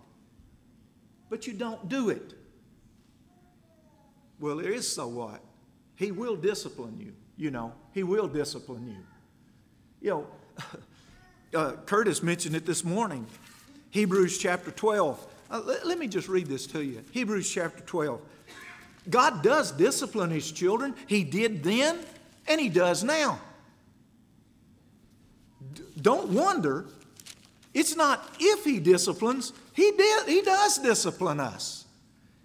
but 1.32 1.48
you 1.48 1.53
don't 1.53 1.89
do 1.89 2.10
it? 2.10 2.36
Well, 4.39 4.58
there 4.58 4.72
is 4.72 4.88
so 4.88 5.08
what. 5.08 5.41
He 5.96 6.12
will 6.12 6.36
discipline 6.36 7.00
you 7.00 7.15
you 7.42 7.50
know, 7.50 7.74
He 7.92 8.04
will 8.04 8.28
discipline 8.28 8.88
you. 8.88 9.04
You 10.00 10.10
know, 10.12 10.28
uh, 11.60 11.72
Curtis 11.88 12.22
mentioned 12.22 12.56
it 12.56 12.68
this 12.68 12.84
morning. 12.84 13.26
Hebrews 13.90 14.38
chapter 14.38 14.70
12. 14.70 15.28
Uh, 15.50 15.62
let, 15.66 15.88
let 15.88 15.98
me 15.98 16.08
just 16.08 16.30
read 16.30 16.46
this 16.46 16.68
to 16.68 16.84
you. 16.84 17.04
Hebrews 17.12 17.52
chapter 17.52 17.82
12. 17.82 18.22
God 19.10 19.42
does 19.42 19.72
discipline 19.72 20.30
His 20.30 20.52
children. 20.52 20.94
He 21.08 21.24
did 21.24 21.64
then, 21.64 21.98
and 22.48 22.62
He 22.62 22.70
does 22.70 23.04
now. 23.04 23.40
D- 25.74 25.82
don't 26.00 26.30
wonder 26.30 26.86
It's 27.74 27.96
not 27.96 28.36
if 28.40 28.66
he 28.66 28.80
disciplines, 28.80 29.52
he, 29.74 29.92
did, 29.92 30.28
he 30.28 30.42
does 30.42 30.78
discipline 30.78 31.40
us. 31.40 31.86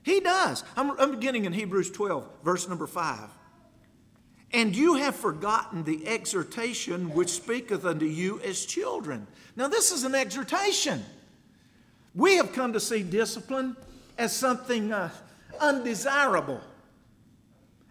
He 0.05 0.21
does. 0.21 0.65
I'm, 0.75 0.99
I'm 0.99 1.11
beginning 1.11 1.45
in 1.45 1.53
Hebrews 1.53 1.91
12, 1.91 2.27
verse 2.45 2.67
number 2.67 2.87
5. 2.87 3.36
And 4.53 4.75
you 4.75 4.95
have 4.95 5.17
forgotten 5.17 5.85
the 5.85 6.07
exhortation 6.07 7.13
which 7.13 7.31
speaketh 7.31 7.85
unto 7.85 8.07
you 8.07 8.41
as 8.41 8.65
children. 8.65 9.27
Now, 9.57 9.69
this 9.69 9.91
is 9.91 10.05
an 10.05 10.15
exhortation. 10.15 11.05
We 12.15 12.37
have 12.37 12.53
come 12.53 12.73
to 12.73 12.81
see 12.81 13.03
discipline 13.03 13.77
as 14.17 14.35
something 14.35 14.93
uh, 14.93 15.11
undesirable, 15.61 16.61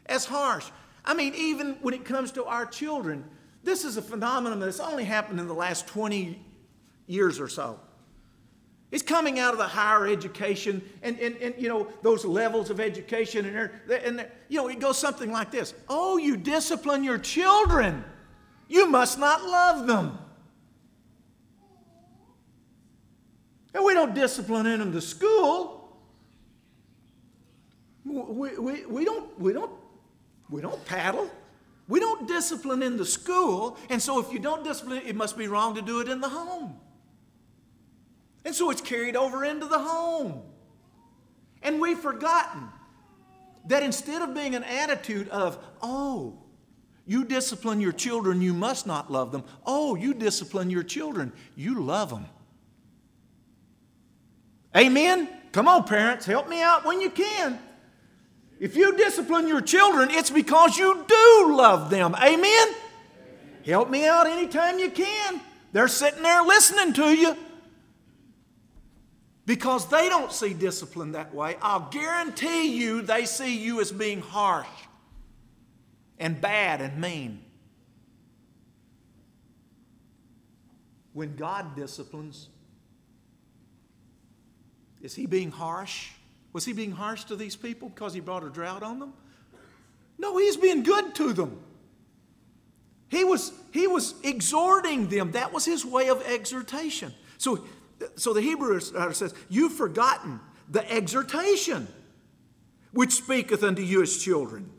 as 0.05 0.25
harsh. 0.25 0.65
I 1.03 1.13
mean, 1.13 1.33
even 1.35 1.77
when 1.81 1.93
it 1.93 2.05
comes 2.05 2.31
to 2.33 2.45
our 2.45 2.65
children, 2.65 3.23
this 3.63 3.83
is 3.83 3.97
a 3.97 4.01
phenomenon 4.01 4.59
that's 4.59 4.79
only 4.79 5.03
happened 5.03 5.39
in 5.39 5.47
the 5.47 5.53
last 5.53 5.87
20 5.87 6.39
years 7.07 7.39
or 7.39 7.47
so. 7.47 7.79
It's 8.91 9.03
coming 9.03 9.39
out 9.39 9.51
of 9.51 9.57
the 9.57 9.67
higher 9.67 10.07
education 10.07 10.81
and, 11.01 11.19
and, 11.19 11.35
and 11.37 11.55
you 11.57 11.67
know, 11.67 11.87
those 12.01 12.23
levels 12.23 12.69
of 12.69 12.79
education. 12.79 13.45
And, 13.45 13.71
and 13.91 14.27
you 14.47 14.57
know, 14.57 14.67
it 14.67 14.79
goes 14.79 14.97
something 14.97 15.31
like 15.31 15.51
this 15.51 15.73
Oh, 15.89 16.17
you 16.17 16.37
discipline 16.37 17.03
your 17.03 17.17
children. 17.17 18.03
You 18.67 18.89
must 18.89 19.19
not 19.19 19.43
love 19.43 19.87
them. 19.87 20.17
And 23.73 23.83
we 23.83 23.93
don't 23.93 24.15
discipline 24.15 24.65
in 24.65 24.79
them 24.79 24.93
to 24.93 25.01
school. 25.01 25.97
We, 28.05 28.57
we, 28.57 28.85
we, 28.85 29.03
don't, 29.03 29.39
we, 29.39 29.51
don't, 29.51 29.71
we 30.49 30.61
don't 30.61 30.83
paddle. 30.85 31.29
We 31.87 31.99
don't 31.99 32.27
discipline 32.27 32.81
in 32.81 32.97
the 32.97 33.05
school. 33.05 33.77
And 33.89 34.01
so 34.01 34.19
if 34.19 34.31
you 34.31 34.39
don't 34.39 34.63
discipline, 34.63 35.01
it 35.05 35.15
must 35.15 35.37
be 35.37 35.47
wrong 35.47 35.75
to 35.75 35.81
do 35.81 35.99
it 35.99 36.07
in 36.07 36.21
the 36.21 36.29
home. 36.29 36.79
And 38.45 38.53
so 38.53 38.69
it's 38.69 38.81
carried 38.81 39.15
over 39.15 39.43
into 39.43 39.65
the 39.65 39.79
home. 39.79 40.43
And 41.63 41.81
we've 41.81 41.97
forgotten 41.97 42.69
that 43.67 43.81
instead 43.81 44.21
of 44.21 44.35
being 44.35 44.53
an 44.53 44.63
attitude 44.63 45.27
of, 45.29 45.57
oh, 45.81 46.37
you 47.07 47.25
discipline 47.25 47.81
your 47.81 47.91
children, 47.91 48.41
you 48.41 48.53
must 48.53 48.85
not 48.85 49.11
love 49.11 49.31
them. 49.31 49.43
Oh, 49.65 49.95
you 49.95 50.13
discipline 50.13 50.69
your 50.69 50.83
children, 50.83 51.33
you 51.55 51.81
love 51.81 52.11
them. 52.11 52.27
Amen? 54.77 55.27
Come 55.51 55.67
on, 55.67 55.85
parents, 55.85 56.25
help 56.25 56.47
me 56.47 56.61
out 56.61 56.85
when 56.85 57.01
you 57.01 57.09
can. 57.09 57.57
If 58.59 58.75
you 58.75 58.95
discipline 58.95 59.47
your 59.47 59.61
children, 59.61 60.09
it's 60.11 60.29
because 60.29 60.77
you 60.77 61.03
do 61.07 61.55
love 61.55 61.89
them. 61.89 62.15
Amen? 62.15 62.35
Amen? 62.35 62.75
Help 63.65 63.89
me 63.89 64.07
out 64.07 64.27
anytime 64.27 64.77
you 64.77 64.91
can. 64.91 65.41
They're 65.71 65.87
sitting 65.87 66.21
there 66.21 66.43
listening 66.43 66.93
to 66.93 67.13
you 67.15 67.35
because 69.45 69.87
they 69.89 70.09
don't 70.09 70.31
see 70.31 70.53
discipline 70.53 71.11
that 71.11 71.33
way. 71.33 71.57
I'll 71.61 71.87
guarantee 71.91 72.75
you 72.75 73.01
they 73.01 73.25
see 73.25 73.57
you 73.57 73.79
as 73.79 73.91
being 73.91 74.21
harsh 74.21 74.67
and 76.17 76.39
bad 76.39 76.81
and 76.81 76.99
mean. 76.99 77.43
When 81.13 81.35
God 81.35 81.75
disciplines, 81.75 82.49
is 85.01 85.13
He 85.15 85.27
being 85.27 85.51
harsh? 85.51 86.09
Was 86.51 86.65
He 86.65 86.73
being 86.73 86.91
harsh 86.91 87.25
to 87.25 87.35
these 87.35 87.55
people 87.55 87.89
because 87.89 88.13
He 88.13 88.19
brought 88.19 88.43
a 88.43 88.49
drought 88.49 88.81
on 88.83 88.99
them? 88.99 89.13
No, 90.17 90.37
He's 90.37 90.57
being 90.57 90.83
good 90.83 91.13
to 91.15 91.33
them. 91.33 91.61
He 93.07 93.23
was, 93.23 93.53
he 93.71 93.85
was 93.85 94.15
exhorting 94.23 95.07
them. 95.07 95.31
That 95.33 95.53
was 95.53 95.63
His 95.63 95.85
way 95.85 96.09
of 96.09 96.21
exhortation. 96.23 97.13
So 97.37 97.63
so 98.15 98.33
the 98.33 98.41
Hebrew 98.41 98.79
says, 98.79 99.33
You've 99.49 99.73
forgotten 99.73 100.39
the 100.69 100.89
exhortation 100.91 101.87
which 102.91 103.13
speaketh 103.13 103.63
unto 103.63 103.81
you 103.81 104.01
as 104.01 104.17
children. 104.17 104.69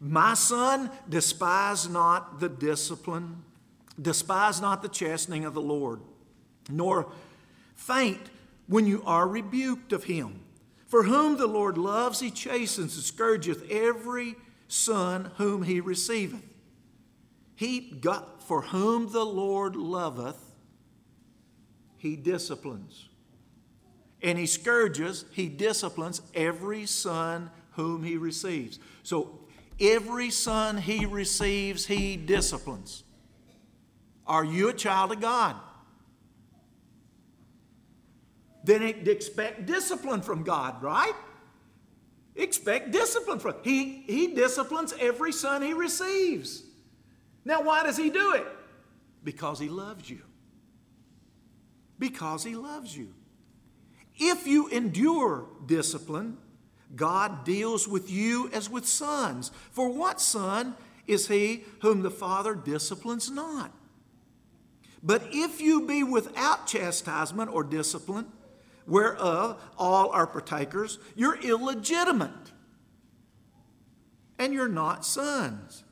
My 0.00 0.34
son, 0.34 0.90
despise 1.08 1.88
not 1.88 2.40
the 2.40 2.48
discipline, 2.48 3.42
despise 4.00 4.60
not 4.60 4.82
the 4.82 4.88
chastening 4.88 5.44
of 5.44 5.54
the 5.54 5.60
Lord, 5.60 6.00
nor 6.68 7.12
faint 7.74 8.30
when 8.66 8.86
you 8.86 9.02
are 9.04 9.28
rebuked 9.28 9.92
of 9.92 10.04
him. 10.04 10.40
For 10.86 11.04
whom 11.04 11.36
the 11.36 11.46
Lord 11.46 11.78
loves, 11.78 12.18
he 12.20 12.30
chastens 12.30 12.96
and 12.96 13.04
scourgeth 13.04 13.70
every 13.70 14.34
son 14.66 15.30
whom 15.36 15.62
he 15.62 15.80
receiveth. 15.80 16.42
He 17.54 17.80
got 18.00 18.42
for 18.42 18.62
whom 18.62 19.12
the 19.12 19.24
Lord 19.24 19.76
loveth, 19.76 20.49
he 22.00 22.16
disciplines. 22.16 23.08
And 24.22 24.38
he 24.38 24.46
scourges, 24.46 25.26
he 25.32 25.48
disciplines 25.48 26.22
every 26.34 26.86
son 26.86 27.50
whom 27.72 28.02
he 28.02 28.16
receives. 28.16 28.78
So 29.02 29.38
every 29.78 30.30
son 30.30 30.78
he 30.78 31.04
receives, 31.04 31.86
he 31.86 32.16
disciplines. 32.16 33.04
Are 34.26 34.44
you 34.44 34.70
a 34.70 34.72
child 34.72 35.12
of 35.12 35.20
God? 35.20 35.56
Then 38.64 38.82
expect 38.82 39.66
discipline 39.66 40.22
from 40.22 40.42
God, 40.42 40.82
right? 40.82 41.14
Expect 42.34 42.92
discipline 42.92 43.40
from 43.40 43.56
he 43.62 44.02
he 44.06 44.34
disciplines 44.34 44.94
every 44.98 45.32
son 45.32 45.62
he 45.62 45.74
receives. 45.74 46.62
Now 47.44 47.62
why 47.62 47.82
does 47.82 47.96
he 47.96 48.08
do 48.08 48.34
it? 48.34 48.46
Because 49.22 49.58
he 49.58 49.68
loves 49.68 50.08
you 50.08 50.22
because 52.00 52.42
He 52.42 52.56
loves 52.56 52.96
you. 52.96 53.14
If 54.16 54.46
you 54.46 54.68
endure 54.68 55.46
discipline, 55.64 56.36
God 56.94 57.44
deals 57.44 57.86
with 57.86 58.10
you 58.10 58.50
as 58.52 58.68
with 58.68 58.86
sons. 58.86 59.50
For 59.70 59.88
what 59.88 60.20
son 60.20 60.74
is 61.06 61.28
he 61.28 61.64
whom 61.80 62.02
the 62.02 62.10
Father 62.10 62.54
disciplines 62.54 63.30
not? 63.30 63.72
But 65.02 65.22
if 65.30 65.60
you 65.60 65.86
be 65.86 66.02
without 66.02 66.66
chastisement 66.66 67.50
or 67.50 67.64
discipline, 67.64 68.26
whereof 68.86 69.62
all 69.78 70.10
are 70.10 70.26
partakers, 70.26 70.98
you're 71.14 71.40
illegitimate 71.40 72.52
and 74.38 74.52
you're 74.52 74.68
not 74.68 75.04
sons. 75.04 75.84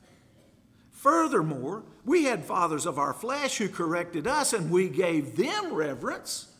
Furthermore, 0.99 1.83
we 2.03 2.25
had 2.25 2.43
fathers 2.43 2.85
of 2.85 2.99
our 2.99 3.13
flesh 3.13 3.57
who 3.57 3.69
corrected 3.69 4.27
us, 4.27 4.51
and 4.51 4.69
we 4.69 4.89
gave 4.89 5.37
them 5.37 5.73
reverence. 5.73 6.51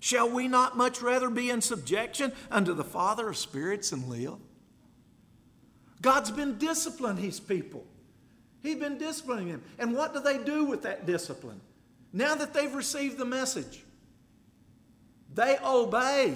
Shall 0.00 0.28
we 0.28 0.48
not 0.48 0.76
much 0.76 1.00
rather 1.00 1.30
be 1.30 1.50
in 1.50 1.60
subjection 1.60 2.32
unto 2.50 2.74
the 2.74 2.82
Father 2.82 3.28
of 3.28 3.36
spirits 3.36 3.92
and 3.92 4.08
live? 4.08 4.38
God's 6.02 6.32
been 6.32 6.58
disciplining 6.58 7.22
his 7.22 7.38
people. 7.38 7.84
He's 8.60 8.74
been 8.74 8.98
disciplining 8.98 9.52
them. 9.52 9.62
And 9.78 9.94
what 9.94 10.14
do 10.14 10.18
they 10.18 10.38
do 10.38 10.64
with 10.64 10.82
that 10.82 11.06
discipline? 11.06 11.60
Now 12.12 12.34
that 12.34 12.52
they've 12.52 12.74
received 12.74 13.18
the 13.18 13.24
message, 13.24 13.84
they 15.32 15.58
obey. 15.64 16.34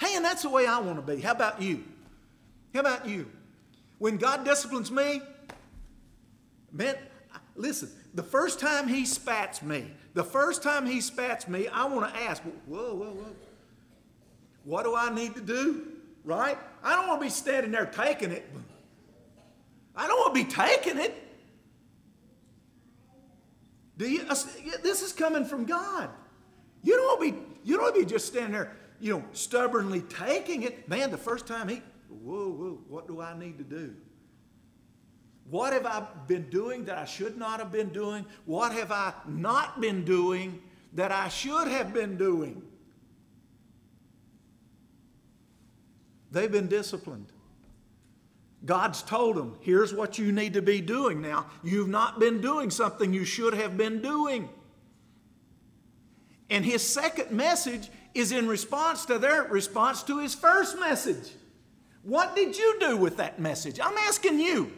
Hey, 0.00 0.16
and 0.16 0.24
that's 0.24 0.42
the 0.42 0.50
way 0.50 0.66
I 0.66 0.80
want 0.80 0.96
to 0.96 1.14
be. 1.14 1.22
How 1.22 1.32
about 1.32 1.62
you? 1.62 1.84
How 2.74 2.80
about 2.80 3.06
you? 3.06 3.30
When 3.98 4.16
God 4.16 4.44
disciplines 4.44 4.90
me, 4.90 5.22
Man, 6.72 6.96
listen, 7.54 7.90
the 8.14 8.22
first 8.22 8.58
time 8.58 8.88
he 8.88 9.04
spats 9.04 9.62
me, 9.62 9.90
the 10.14 10.24
first 10.24 10.62
time 10.62 10.86
he 10.86 11.00
spats 11.00 11.48
me, 11.48 11.68
I 11.68 11.84
want 11.84 12.12
to 12.12 12.20
ask, 12.20 12.42
whoa, 12.66 12.94
whoa, 12.94 13.10
whoa. 13.10 13.36
What 14.64 14.84
do 14.84 14.94
I 14.94 15.12
need 15.12 15.34
to 15.34 15.40
do? 15.40 15.88
Right? 16.24 16.56
I 16.82 16.94
don't 16.94 17.08
want 17.08 17.20
to 17.20 17.26
be 17.26 17.30
standing 17.30 17.72
there 17.72 17.86
taking 17.86 18.30
it. 18.30 18.48
I 19.96 20.06
don't 20.06 20.18
want 20.18 20.34
to 20.34 20.44
be 20.44 20.50
taking 20.50 20.98
it. 20.98 21.14
Do 23.98 24.08
you? 24.08 24.22
Uh, 24.28 24.34
this 24.82 25.02
is 25.02 25.12
coming 25.12 25.44
from 25.44 25.64
God. 25.64 26.08
You 26.82 26.96
don't 26.96 27.20
want 27.20 27.20
to 27.20 27.32
be. 27.32 27.46
You 27.64 27.76
don't 27.76 27.84
want 27.84 27.94
to 27.96 28.00
be 28.00 28.06
just 28.06 28.26
standing 28.26 28.52
there, 28.52 28.76
you 29.00 29.12
know, 29.12 29.24
stubbornly 29.32 30.00
taking 30.02 30.62
it. 30.62 30.88
Man, 30.88 31.10
the 31.10 31.18
first 31.18 31.46
time 31.46 31.68
he, 31.68 31.82
whoa, 32.08 32.48
whoa, 32.48 32.78
what 32.88 33.06
do 33.06 33.20
I 33.20 33.38
need 33.38 33.58
to 33.58 33.64
do? 33.64 33.94
What 35.52 35.74
have 35.74 35.84
I 35.84 36.06
been 36.28 36.48
doing 36.48 36.86
that 36.86 36.96
I 36.96 37.04
should 37.04 37.36
not 37.36 37.60
have 37.60 37.70
been 37.70 37.90
doing? 37.90 38.24
What 38.46 38.72
have 38.72 38.90
I 38.90 39.12
not 39.28 39.82
been 39.82 40.02
doing 40.02 40.62
that 40.94 41.12
I 41.12 41.28
should 41.28 41.68
have 41.68 41.92
been 41.92 42.16
doing? 42.16 42.62
They've 46.30 46.50
been 46.50 46.68
disciplined. 46.68 47.26
God's 48.64 49.02
told 49.02 49.36
them, 49.36 49.58
here's 49.60 49.92
what 49.92 50.18
you 50.18 50.32
need 50.32 50.54
to 50.54 50.62
be 50.62 50.80
doing 50.80 51.20
now. 51.20 51.44
You've 51.62 51.86
not 51.86 52.18
been 52.18 52.40
doing 52.40 52.70
something 52.70 53.12
you 53.12 53.26
should 53.26 53.52
have 53.52 53.76
been 53.76 54.00
doing. 54.00 54.48
And 56.48 56.64
his 56.64 56.80
second 56.82 57.30
message 57.30 57.90
is 58.14 58.32
in 58.32 58.48
response 58.48 59.04
to 59.04 59.18
their 59.18 59.42
response 59.42 60.02
to 60.04 60.18
his 60.18 60.34
first 60.34 60.80
message. 60.80 61.30
What 62.04 62.34
did 62.34 62.56
you 62.56 62.78
do 62.80 62.96
with 62.96 63.18
that 63.18 63.38
message? 63.38 63.78
I'm 63.78 63.98
asking 63.98 64.40
you. 64.40 64.72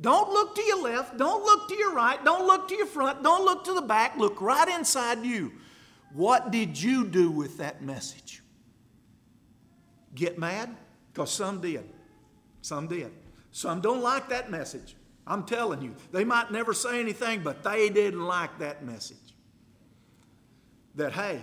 Don't 0.00 0.30
look 0.30 0.54
to 0.56 0.62
your 0.62 0.82
left. 0.82 1.16
Don't 1.16 1.42
look 1.42 1.68
to 1.68 1.76
your 1.76 1.94
right. 1.94 2.22
Don't 2.24 2.46
look 2.46 2.68
to 2.68 2.74
your 2.74 2.86
front. 2.86 3.22
Don't 3.22 3.44
look 3.44 3.64
to 3.64 3.72
the 3.72 3.82
back. 3.82 4.16
Look 4.18 4.40
right 4.40 4.68
inside 4.68 5.24
you. 5.24 5.52
What 6.12 6.50
did 6.50 6.80
you 6.80 7.06
do 7.06 7.30
with 7.30 7.58
that 7.58 7.82
message? 7.82 8.42
Get 10.14 10.38
mad? 10.38 10.74
Because 11.12 11.30
some 11.30 11.60
did. 11.60 11.88
Some 12.60 12.88
did. 12.88 13.10
Some 13.52 13.80
don't 13.80 14.02
like 14.02 14.28
that 14.28 14.50
message. 14.50 14.96
I'm 15.26 15.44
telling 15.44 15.82
you. 15.82 15.94
They 16.12 16.24
might 16.24 16.52
never 16.52 16.74
say 16.74 17.00
anything, 17.00 17.42
but 17.42 17.62
they 17.62 17.88
didn't 17.88 18.24
like 18.24 18.58
that 18.58 18.84
message. 18.84 19.16
That, 20.94 21.12
hey, 21.12 21.40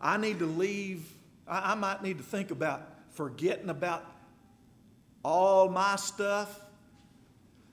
I 0.00 0.16
need 0.16 0.40
to 0.40 0.46
leave, 0.46 1.08
I, 1.48 1.74
might 1.74 2.02
need 2.02 2.18
to 2.18 2.24
think 2.24 2.50
about 2.50 2.82
forgetting 3.10 3.70
about 3.70 4.04
all 5.24 5.68
my 5.68 5.96
stuff 5.96 6.60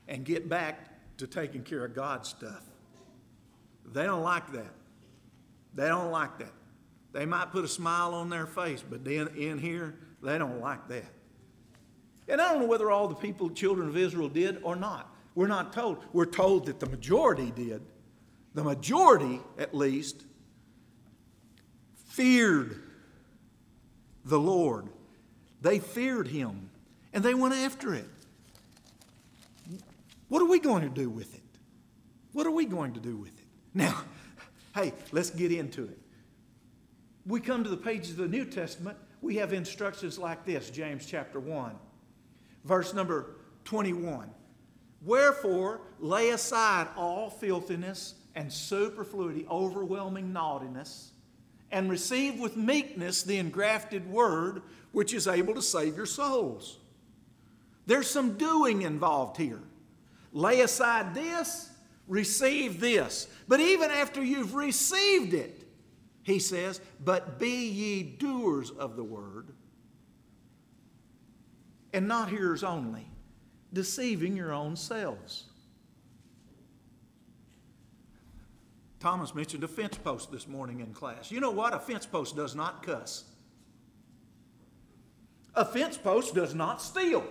and 0.08 0.26
get 0.26 0.50
back 0.50 0.90
to 1.18 1.28
taking 1.28 1.64
care 1.64 1.86
of 1.86 1.94
God's 1.94 2.30
stuff. 2.30 2.64
They 3.92 4.04
don't 4.04 4.24
like 4.24 4.52
that. 4.54 4.74
They 5.76 5.88
don't 5.88 6.12
like 6.12 6.38
that. 6.40 6.54
They 7.12 7.26
might 7.26 7.52
put 7.52 7.64
a 7.64 7.68
smile 7.68 8.14
on 8.14 8.30
their 8.30 8.48
face, 8.48 8.84
but 8.88 9.06
then 9.06 9.28
in 9.38 9.60
here, 9.60 9.96
they 10.22 10.38
don't 10.38 10.60
like 10.60 10.88
that. 10.88 11.12
And 12.28 12.42
I 12.42 12.52
don't 12.52 12.62
know 12.62 12.68
whether 12.68 12.90
all 12.90 13.08
the 13.08 13.16
people, 13.16 13.50
children 13.50 13.88
of 13.88 13.98
Israel, 13.98 14.30
did 14.30 14.60
or 14.64 14.76
not. 14.76 15.14
We're 15.36 15.48
not 15.48 15.74
told. 15.74 16.04
We're 16.14 16.26
told 16.26 16.68
that 16.68 16.80
the 16.80 16.86
majority 16.86 17.52
did. 17.52 17.82
The 18.54 18.64
majority, 18.64 19.42
at 19.58 19.76
least, 19.76 20.24
feared 21.96 22.82
the 24.26 24.40
Lord. 24.40 24.90
They 25.62 25.80
feared 25.80 26.28
Him 26.28 26.70
and 27.14 27.24
they 27.24 27.34
went 27.34 27.54
after 27.54 27.94
it. 27.94 28.10
What 30.34 30.42
are 30.42 30.46
we 30.46 30.58
going 30.58 30.82
to 30.82 30.90
do 30.90 31.12
with 31.12 31.36
it? 31.36 31.44
What 32.32 32.48
are 32.48 32.52
we 32.52 32.66
going 32.66 32.94
to 32.94 33.00
do 33.00 33.16
with 33.16 33.38
it? 33.38 33.46
Now, 33.76 34.02
hey, 34.76 34.94
let's 35.12 35.30
get 35.30 35.52
into 35.52 35.84
it. 35.84 36.00
We 37.28 37.40
come 37.40 37.64
to 37.64 37.70
the 37.70 37.78
pages 37.78 38.10
of 38.14 38.18
the 38.18 38.28
New 38.28 38.46
Testament, 38.46 38.98
we 39.22 39.36
have 39.36 39.54
instructions 39.54 40.18
like 40.18 40.44
this 40.44 40.72
James 40.72 41.06
chapter 41.06 41.40
1, 41.40 41.76
verse 42.66 42.96
number 42.96 43.36
21. 43.66 44.28
Wherefore, 45.04 45.82
lay 46.00 46.32
aside 46.32 46.88
all 46.98 47.30
filthiness 47.30 48.16
and 48.34 48.52
superfluity, 48.52 49.46
overwhelming 49.52 50.34
naughtiness, 50.34 51.12
and 51.72 51.92
receive 51.92 52.40
with 52.40 52.58
meekness 52.58 53.22
the 53.22 53.38
engrafted 53.38 54.10
word 54.10 54.64
which 54.94 55.14
is 55.14 55.28
able 55.28 55.54
to 55.54 55.62
save 55.62 55.96
your 55.96 56.08
souls. 56.08 56.80
There's 57.86 58.10
some 58.10 58.36
doing 58.36 58.82
involved 58.82 59.38
here. 59.38 59.62
Lay 60.34 60.62
aside 60.62 61.14
this, 61.14 61.70
receive 62.08 62.80
this. 62.80 63.28
But 63.48 63.60
even 63.60 63.92
after 63.92 64.22
you've 64.22 64.56
received 64.56 65.34
it, 65.34 65.68
he 66.24 66.40
says, 66.40 66.82
But 67.04 67.40
be 67.40 67.68
ye 67.68 68.04
doers 68.04 68.72
of 68.72 68.96
the 68.96 69.04
word, 69.04 69.50
and 71.94 72.08
not 72.08 72.30
hearers 72.30 72.64
only, 72.64 73.08
deceiving 73.72 74.36
your 74.36 74.52
own 74.52 74.76
selves. 74.76 75.46
Thomas 79.00 79.36
mentioned 79.36 79.64
a 79.66 79.68
fence 79.68 79.98
post 79.98 80.32
this 80.32 80.48
morning 80.48 80.80
in 80.80 80.94
class. 80.94 81.30
You 81.30 81.42
know 81.42 81.52
what? 81.52 81.74
A 81.74 81.80
fence 81.80 82.06
post 82.06 82.38
does 82.38 82.56
not 82.56 82.84
cuss. 82.84 83.26
A 85.56 85.66
fence 85.66 85.98
post 85.98 86.34
does 86.34 86.56
not 86.56 86.82
steal. 86.82 87.24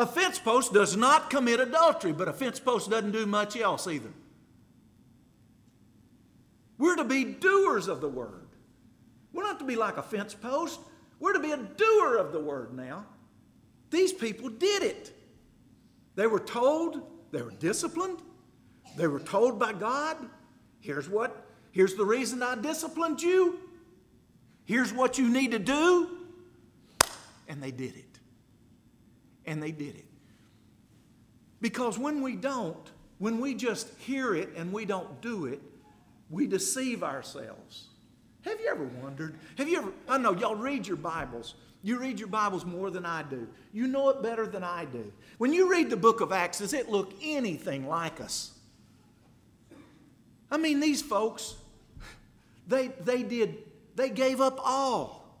A 0.00 0.06
fence 0.06 0.38
post 0.38 0.72
does 0.72 0.96
not 0.96 1.28
commit 1.28 1.60
adultery, 1.60 2.12
but 2.12 2.26
a 2.26 2.32
fence 2.32 2.58
post 2.58 2.88
doesn't 2.88 3.10
do 3.10 3.26
much 3.26 3.54
else 3.54 3.86
either. 3.86 4.08
We're 6.78 6.96
to 6.96 7.04
be 7.04 7.22
doers 7.22 7.86
of 7.86 8.00
the 8.00 8.08
word. 8.08 8.48
We're 9.34 9.42
not 9.42 9.58
to 9.58 9.66
be 9.66 9.76
like 9.76 9.98
a 9.98 10.02
fence 10.02 10.32
post. 10.32 10.80
We're 11.18 11.34
to 11.34 11.38
be 11.38 11.50
a 11.50 11.58
doer 11.58 12.16
of 12.16 12.32
the 12.32 12.40
word 12.40 12.72
now. 12.72 13.04
These 13.90 14.14
people 14.14 14.48
did 14.48 14.82
it. 14.82 15.12
They 16.14 16.26
were 16.26 16.40
told, 16.40 17.02
they 17.30 17.42
were 17.42 17.50
disciplined, 17.50 18.20
they 18.96 19.06
were 19.06 19.20
told 19.20 19.58
by 19.58 19.74
God, 19.74 20.16
here's 20.80 21.10
what, 21.10 21.44
here's 21.72 21.94
the 21.94 22.06
reason 22.06 22.42
I 22.42 22.54
disciplined 22.54 23.20
you. 23.20 23.60
Here's 24.64 24.94
what 24.94 25.18
you 25.18 25.28
need 25.28 25.50
to 25.50 25.58
do. 25.58 26.08
And 27.48 27.62
they 27.62 27.70
did 27.70 27.96
it. 27.96 28.09
And 29.50 29.60
they 29.60 29.72
did 29.72 29.96
it. 29.96 30.04
Because 31.60 31.98
when 31.98 32.22
we 32.22 32.36
don't, 32.36 32.88
when 33.18 33.40
we 33.40 33.52
just 33.52 33.88
hear 33.98 34.32
it 34.32 34.50
and 34.56 34.72
we 34.72 34.84
don't 34.84 35.20
do 35.20 35.46
it, 35.46 35.60
we 36.30 36.46
deceive 36.46 37.02
ourselves. 37.02 37.88
Have 38.44 38.60
you 38.60 38.68
ever 38.70 38.84
wondered? 39.02 39.34
Have 39.58 39.68
you 39.68 39.78
ever, 39.78 39.92
I 40.08 40.18
know 40.18 40.32
y'all 40.34 40.54
read 40.54 40.86
your 40.86 40.96
Bibles. 40.96 41.56
You 41.82 41.98
read 41.98 42.20
your 42.20 42.28
Bibles 42.28 42.64
more 42.64 42.90
than 42.90 43.04
I 43.04 43.24
do. 43.24 43.48
You 43.72 43.88
know 43.88 44.08
it 44.10 44.22
better 44.22 44.46
than 44.46 44.62
I 44.62 44.84
do. 44.84 45.12
When 45.38 45.52
you 45.52 45.68
read 45.68 45.90
the 45.90 45.96
book 45.96 46.20
of 46.20 46.30
Acts, 46.30 46.58
does 46.58 46.72
it 46.72 46.88
look 46.88 47.12
anything 47.20 47.88
like 47.88 48.20
us? 48.20 48.52
I 50.48 50.58
mean, 50.58 50.78
these 50.78 51.02
folks, 51.02 51.56
they, 52.68 52.88
they 53.00 53.24
did, 53.24 53.58
they 53.96 54.10
gave 54.10 54.40
up 54.40 54.60
all. 54.62 55.40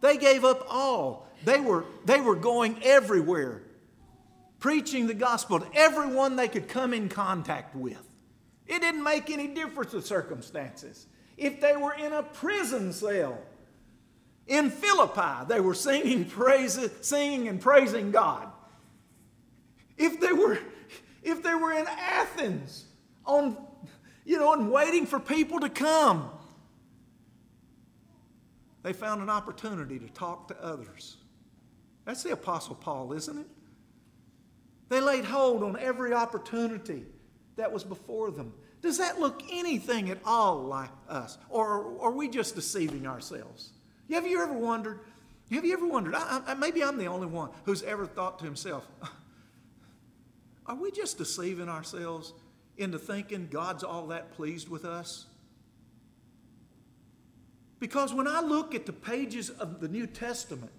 They 0.00 0.16
gave 0.16 0.42
up 0.42 0.66
all. 0.70 1.25
They 1.46 1.60
were, 1.60 1.84
they 2.04 2.20
were 2.20 2.34
going 2.34 2.82
everywhere, 2.82 3.62
preaching 4.58 5.06
the 5.06 5.14
gospel 5.14 5.60
to 5.60 5.66
everyone 5.74 6.34
they 6.34 6.48
could 6.48 6.66
come 6.66 6.92
in 6.92 7.08
contact 7.08 7.76
with. 7.76 8.02
It 8.66 8.80
didn't 8.80 9.04
make 9.04 9.30
any 9.30 9.46
difference 9.46 9.92
the 9.92 10.02
circumstances. 10.02 11.06
If 11.36 11.60
they 11.60 11.76
were 11.76 11.94
in 11.94 12.12
a 12.12 12.24
prison 12.24 12.92
cell 12.92 13.38
in 14.48 14.70
Philippi, 14.70 15.46
they 15.46 15.60
were 15.60 15.74
singing 15.74 16.24
praises, 16.24 16.90
singing 17.02 17.46
and 17.46 17.60
praising 17.60 18.10
God. 18.10 18.48
If 19.96 20.18
they 20.18 20.32
were, 20.32 20.58
if 21.22 21.44
they 21.44 21.54
were 21.54 21.74
in 21.74 21.86
Athens 21.86 22.86
on, 23.24 23.56
you 24.24 24.40
know, 24.40 24.52
and 24.52 24.72
waiting 24.72 25.06
for 25.06 25.20
people 25.20 25.60
to 25.60 25.68
come, 25.68 26.28
they 28.82 28.92
found 28.92 29.22
an 29.22 29.30
opportunity 29.30 30.00
to 30.00 30.08
talk 30.08 30.48
to 30.48 30.60
others. 30.60 31.18
That's 32.06 32.22
the 32.22 32.32
Apostle 32.32 32.76
Paul, 32.76 33.12
isn't 33.12 33.36
it? 33.38 33.46
They 34.88 35.00
laid 35.00 35.24
hold 35.24 35.62
on 35.62 35.76
every 35.78 36.14
opportunity 36.14 37.04
that 37.56 37.72
was 37.72 37.84
before 37.84 38.30
them. 38.30 38.54
Does 38.80 38.98
that 38.98 39.18
look 39.18 39.42
anything 39.50 40.10
at 40.10 40.18
all 40.24 40.62
like 40.62 40.90
us? 41.08 41.36
Or 41.50 42.00
are 42.00 42.12
we 42.12 42.28
just 42.28 42.54
deceiving 42.54 43.06
ourselves? 43.06 43.72
Have 44.10 44.26
you 44.26 44.40
ever 44.40 44.52
wondered? 44.52 45.00
Have 45.50 45.64
you 45.64 45.72
ever 45.72 45.86
wondered? 45.86 46.14
I, 46.14 46.40
I, 46.46 46.54
maybe 46.54 46.84
I'm 46.84 46.96
the 46.96 47.06
only 47.06 47.26
one 47.26 47.50
who's 47.64 47.82
ever 47.82 48.06
thought 48.06 48.38
to 48.38 48.44
himself, 48.44 48.86
are 50.66 50.76
we 50.76 50.92
just 50.92 51.18
deceiving 51.18 51.68
ourselves 51.68 52.32
into 52.76 52.98
thinking 52.98 53.48
God's 53.50 53.82
all 53.82 54.06
that 54.08 54.32
pleased 54.32 54.68
with 54.68 54.84
us? 54.84 55.26
Because 57.80 58.14
when 58.14 58.28
I 58.28 58.40
look 58.40 58.74
at 58.74 58.86
the 58.86 58.92
pages 58.92 59.50
of 59.50 59.80
the 59.80 59.88
New 59.88 60.06
Testament, 60.06 60.72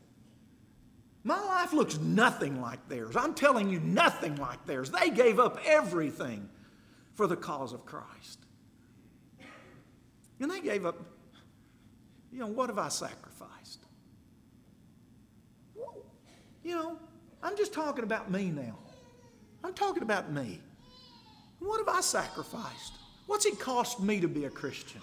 my 1.28 1.44
life 1.44 1.74
looks 1.74 2.00
nothing 2.00 2.62
like 2.62 2.88
theirs. 2.88 3.18
I'm 3.18 3.34
telling 3.34 3.70
you, 3.70 3.82
nothing 3.82 4.38
like 4.38 4.66
theirs. 4.66 4.90
They 4.90 5.10
gave 5.10 5.40
up 5.40 5.60
everything 5.66 6.48
for 7.16 7.28
the 7.28 7.36
cause 7.36 7.74
of 7.74 7.86
Christ. 7.86 8.40
And 10.40 10.50
they 10.50 10.62
gave 10.62 10.86
up, 10.86 10.96
you 12.32 12.40
know, 12.40 12.48
what 12.48 12.70
have 12.70 12.78
I 12.78 12.88
sacrificed? 12.88 13.80
You 16.64 16.76
know, 16.76 17.00
I'm 17.44 17.58
just 17.58 17.74
talking 17.74 18.06
about 18.06 18.32
me 18.32 18.50
now. 18.50 18.78
I'm 19.66 19.74
talking 19.74 20.04
about 20.04 20.32
me. 20.32 20.62
What 21.60 21.86
have 21.86 21.94
I 21.94 22.00
sacrificed? 22.00 22.94
What's 23.26 23.46
it 23.46 23.60
cost 23.60 24.00
me 24.00 24.22
to 24.22 24.30
be 24.30 24.46
a 24.46 24.50
Christian? 24.50 25.02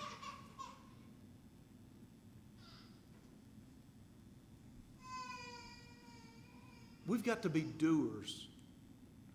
We've 7.07 7.25
got 7.25 7.43
to 7.43 7.51
be 7.51 7.63
doers 7.63 8.47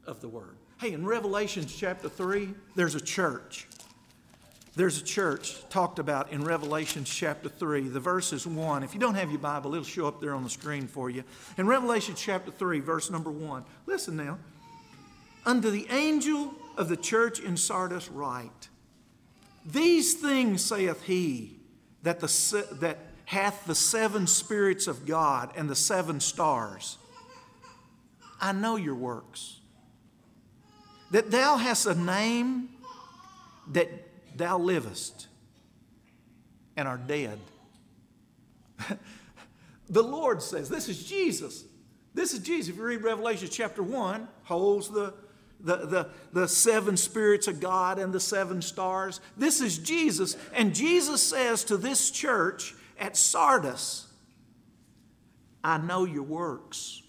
of 0.06 0.22
the 0.22 0.28
word. 0.28 0.56
Hey, 0.80 0.94
in 0.94 1.06
Revelation 1.06 1.66
chapter 1.68 2.10
3, 2.10 2.50
there's 2.76 2.96
a 2.96 3.02
church. 3.02 3.68
There's 4.76 5.00
a 5.00 5.04
church 5.04 5.58
talked 5.70 6.00
about 6.00 6.32
in 6.32 6.44
Revelation 6.44 7.04
chapter 7.04 7.50
3. 7.50 7.90
The 7.90 8.00
verse 8.00 8.32
is 8.32 8.48
1. 8.48 8.84
If 8.84 8.94
you 8.94 9.00
don't 9.00 9.16
have 9.16 9.30
your 9.30 9.40
Bible, 9.40 9.74
it'll 9.74 9.84
show 9.84 10.08
up 10.08 10.22
there 10.22 10.34
on 10.34 10.44
the 10.44 10.50
screen 10.50 10.88
for 10.88 11.10
you. 11.10 11.24
In 11.58 11.68
Revelation 11.68 12.16
chapter 12.16 12.50
3, 12.52 12.80
verse 12.80 13.10
number 13.10 13.30
1. 13.30 13.66
Listen 13.86 14.16
now. 14.16 14.38
Unto 15.46 15.70
the 15.70 15.88
angel 15.90 16.54
of 16.78 16.88
the 16.90 16.98
church 16.98 17.40
in 17.40 17.58
Sardis 17.58 18.10
write, 18.10 18.70
These 19.66 20.16
things 20.16 20.64
saith 20.64 21.04
he 21.04 21.58
that, 22.04 22.20
the, 22.20 22.68
that 22.80 23.00
hath 23.26 23.66
the 23.66 23.76
seven 23.76 24.28
spirits 24.28 24.88
of 24.88 25.06
God 25.06 25.52
and 25.56 25.70
the 25.70 25.76
seven 25.76 26.20
stars. 26.20 26.98
I 28.40 28.52
know 28.52 28.76
your 28.76 28.96
works 28.96 29.60
that 31.12 31.32
thou 31.32 31.58
hast 31.58 31.86
a 31.86 31.96
name 31.96 32.70
that 33.72 33.90
thou 34.36 34.58
livest 34.58 35.28
and 36.78 36.88
are 36.88 36.98
dead. 36.98 37.40
the 39.90 40.04
Lord 40.04 40.42
says, 40.42 40.70
This 40.70 40.88
is 40.88 41.04
Jesus. 41.04 41.66
This 42.14 42.34
is 42.34 42.40
Jesus. 42.40 42.70
If 42.70 42.78
you 42.78 42.84
read 42.84 43.04
Revelation 43.04 43.50
chapter 43.52 43.84
1, 43.84 44.28
holds 44.44 44.90
the, 44.90 45.14
the, 45.60 45.76
the, 45.78 46.10
the 46.34 46.48
seven 46.48 46.98
spirits 46.98 47.48
of 47.48 47.60
God 47.60 48.00
and 48.00 48.14
the 48.14 48.20
seven 48.20 48.62
stars. 48.62 49.20
This 49.38 49.62
is 49.62 49.78
Jesus. 49.78 50.36
And 50.54 50.74
Jesus 50.74 51.22
says 51.22 51.64
to 51.66 51.78
this 51.78 52.12
church 52.12 52.74
at 53.00 53.16
Sardis, 53.16 54.08
I 55.64 55.78
know 55.78 56.06
your 56.06 56.24
works. 56.24 57.04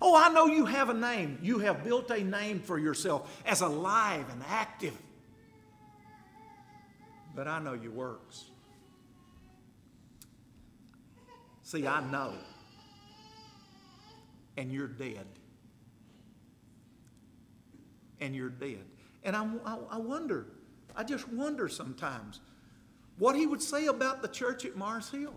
Oh, 0.00 0.16
I 0.16 0.32
know 0.32 0.46
you 0.46 0.66
have 0.66 0.88
a 0.88 0.94
name. 0.94 1.38
You 1.42 1.58
have 1.60 1.84
built 1.84 2.10
a 2.10 2.22
name 2.22 2.60
for 2.60 2.78
yourself 2.78 3.42
as 3.44 3.60
alive 3.60 4.24
and 4.30 4.42
active. 4.48 4.96
But 7.34 7.48
I 7.48 7.58
know 7.58 7.74
your 7.74 7.92
works. 7.92 8.44
See, 11.62 11.86
I 11.86 12.00
know. 12.10 12.34
And 14.56 14.72
you're 14.72 14.88
dead. 14.88 15.26
And 18.20 18.34
you're 18.34 18.50
dead. 18.50 18.84
And 19.22 19.36
I, 19.36 19.46
I, 19.64 19.78
I 19.92 19.98
wonder, 19.98 20.46
I 20.96 21.04
just 21.04 21.28
wonder 21.28 21.68
sometimes 21.68 22.40
what 23.18 23.36
he 23.36 23.46
would 23.46 23.62
say 23.62 23.86
about 23.86 24.22
the 24.22 24.28
church 24.28 24.64
at 24.64 24.76
Mars 24.76 25.10
Hill. 25.10 25.34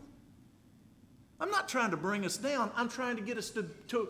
I'm 1.40 1.52
not 1.52 1.68
trying 1.68 1.92
to 1.92 1.98
bring 1.98 2.26
us 2.26 2.38
down. 2.38 2.72
I'm 2.76 2.90
trying 2.90 3.18
to 3.18 3.22
get 3.22 3.38
us 3.38 3.50
to, 3.52 3.64
to, 3.90 4.10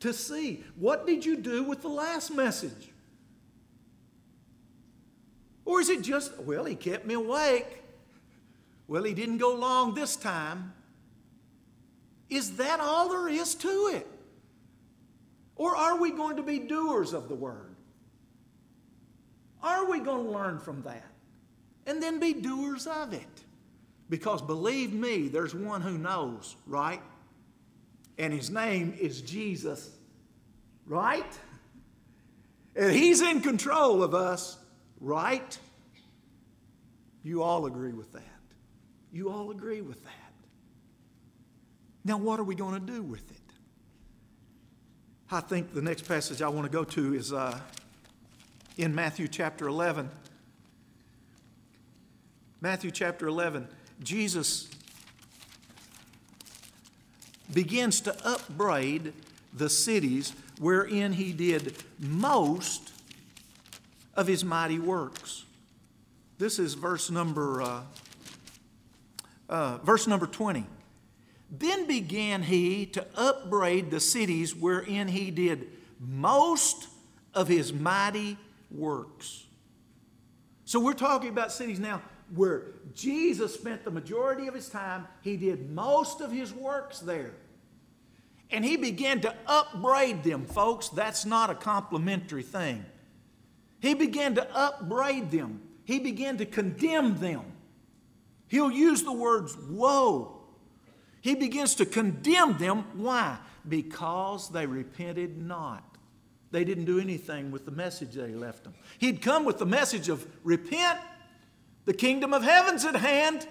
to 0.00 0.12
see 0.12 0.64
what 0.76 1.06
did 1.06 1.24
you 1.24 1.36
do 1.36 1.62
with 1.62 1.82
the 1.82 1.88
last 1.88 2.30
message? 2.34 2.92
Or 5.64 5.80
is 5.80 5.90
it 5.90 6.02
just, 6.02 6.38
well, 6.40 6.64
he 6.64 6.74
kept 6.74 7.06
me 7.06 7.14
awake. 7.14 7.82
Well, 8.86 9.04
he 9.04 9.12
didn't 9.12 9.38
go 9.38 9.54
long 9.54 9.94
this 9.94 10.16
time. 10.16 10.72
Is 12.30 12.56
that 12.56 12.80
all 12.80 13.10
there 13.10 13.28
is 13.28 13.54
to 13.56 13.92
it? 13.94 14.06
Or 15.56 15.76
are 15.76 15.98
we 15.98 16.10
going 16.10 16.36
to 16.36 16.42
be 16.42 16.58
doers 16.58 17.12
of 17.12 17.28
the 17.28 17.34
word? 17.34 17.74
Are 19.62 19.90
we 19.90 19.98
going 19.98 20.24
to 20.24 20.30
learn 20.30 20.58
from 20.58 20.82
that 20.82 21.04
and 21.86 22.02
then 22.02 22.20
be 22.20 22.32
doers 22.32 22.86
of 22.86 23.12
it? 23.12 23.44
Because 24.08 24.40
believe 24.40 24.92
me, 24.92 25.28
there's 25.28 25.54
one 25.54 25.82
who 25.82 25.98
knows, 25.98 26.56
right? 26.66 27.02
And 28.18 28.32
his 28.32 28.50
name 28.50 28.94
is 28.98 29.20
Jesus, 29.20 29.90
right? 30.86 31.38
And 32.74 32.92
he's 32.92 33.20
in 33.20 33.40
control 33.40 34.02
of 34.02 34.14
us, 34.14 34.58
right? 35.00 35.58
You 37.22 37.42
all 37.42 37.66
agree 37.66 37.92
with 37.92 38.12
that. 38.12 38.22
You 39.12 39.30
all 39.30 39.50
agree 39.50 39.80
with 39.80 40.02
that. 40.04 40.12
Now, 42.04 42.16
what 42.16 42.40
are 42.40 42.44
we 42.44 42.54
going 42.54 42.74
to 42.74 42.80
do 42.80 43.02
with 43.02 43.30
it? 43.30 43.36
I 45.30 45.40
think 45.40 45.74
the 45.74 45.82
next 45.82 46.08
passage 46.08 46.40
I 46.40 46.48
want 46.48 46.64
to 46.64 46.72
go 46.72 46.84
to 46.84 47.14
is 47.14 47.32
uh, 47.32 47.58
in 48.78 48.94
Matthew 48.94 49.28
chapter 49.28 49.68
11. 49.68 50.08
Matthew 52.60 52.90
chapter 52.90 53.28
11, 53.28 53.68
Jesus 54.02 54.68
begins 57.52 58.00
to 58.02 58.26
upbraid 58.26 59.12
the 59.52 59.70
cities 59.70 60.34
wherein 60.58 61.12
he 61.12 61.32
did 61.32 61.74
most 61.98 62.92
of 64.14 64.26
his 64.26 64.44
mighty 64.44 64.78
works. 64.78 65.44
This 66.38 66.58
is 66.58 66.74
verse 66.74 67.10
number 67.10 67.62
uh, 67.62 67.82
uh, 69.48 69.78
verse 69.78 70.06
number 70.06 70.26
20. 70.26 70.66
Then 71.50 71.86
began 71.86 72.42
he 72.42 72.84
to 72.86 73.06
upbraid 73.16 73.90
the 73.90 74.00
cities 74.00 74.54
wherein 74.54 75.08
he 75.08 75.30
did 75.30 75.68
most 75.98 76.88
of 77.34 77.48
his 77.48 77.72
mighty 77.72 78.36
works. 78.70 79.44
So 80.64 80.78
we're 80.80 80.92
talking 80.92 81.30
about 81.30 81.50
cities 81.50 81.80
now 81.80 82.02
where 82.34 82.66
Jesus 82.94 83.54
spent 83.54 83.84
the 83.84 83.90
majority 83.90 84.46
of 84.46 84.54
his 84.54 84.68
time, 84.68 85.06
he 85.22 85.36
did 85.36 85.70
most 85.70 86.20
of 86.20 86.30
his 86.30 86.52
works 86.52 87.00
there. 87.00 87.32
And 88.50 88.64
he 88.64 88.76
began 88.76 89.20
to 89.20 89.34
upbraid 89.46 90.22
them, 90.22 90.46
folks. 90.46 90.88
That's 90.88 91.26
not 91.26 91.50
a 91.50 91.54
complimentary 91.54 92.42
thing. 92.42 92.84
He 93.80 93.94
began 93.94 94.34
to 94.34 94.56
upbraid 94.56 95.30
them, 95.30 95.60
he 95.84 95.98
began 95.98 96.38
to 96.38 96.46
condemn 96.46 97.18
them. 97.18 97.42
He'll 98.48 98.70
use 98.70 99.02
the 99.02 99.12
words 99.12 99.56
woe. 99.56 100.40
He 101.20 101.34
begins 101.34 101.74
to 101.76 101.84
condemn 101.84 102.56
them. 102.56 102.84
Why? 102.94 103.36
Because 103.68 104.48
they 104.48 104.64
repented 104.64 105.36
not. 105.36 105.84
They 106.50 106.64
didn't 106.64 106.86
do 106.86 106.98
anything 106.98 107.50
with 107.50 107.66
the 107.66 107.70
message 107.70 108.14
he 108.14 108.34
left 108.34 108.64
them. 108.64 108.72
He'd 108.96 109.20
come 109.20 109.44
with 109.44 109.58
the 109.58 109.66
message 109.66 110.08
of 110.08 110.26
repent 110.44 110.98
the 111.88 111.94
kingdom 111.94 112.34
of 112.34 112.42
heaven's 112.42 112.84
at 112.84 112.96
hand. 112.96 113.48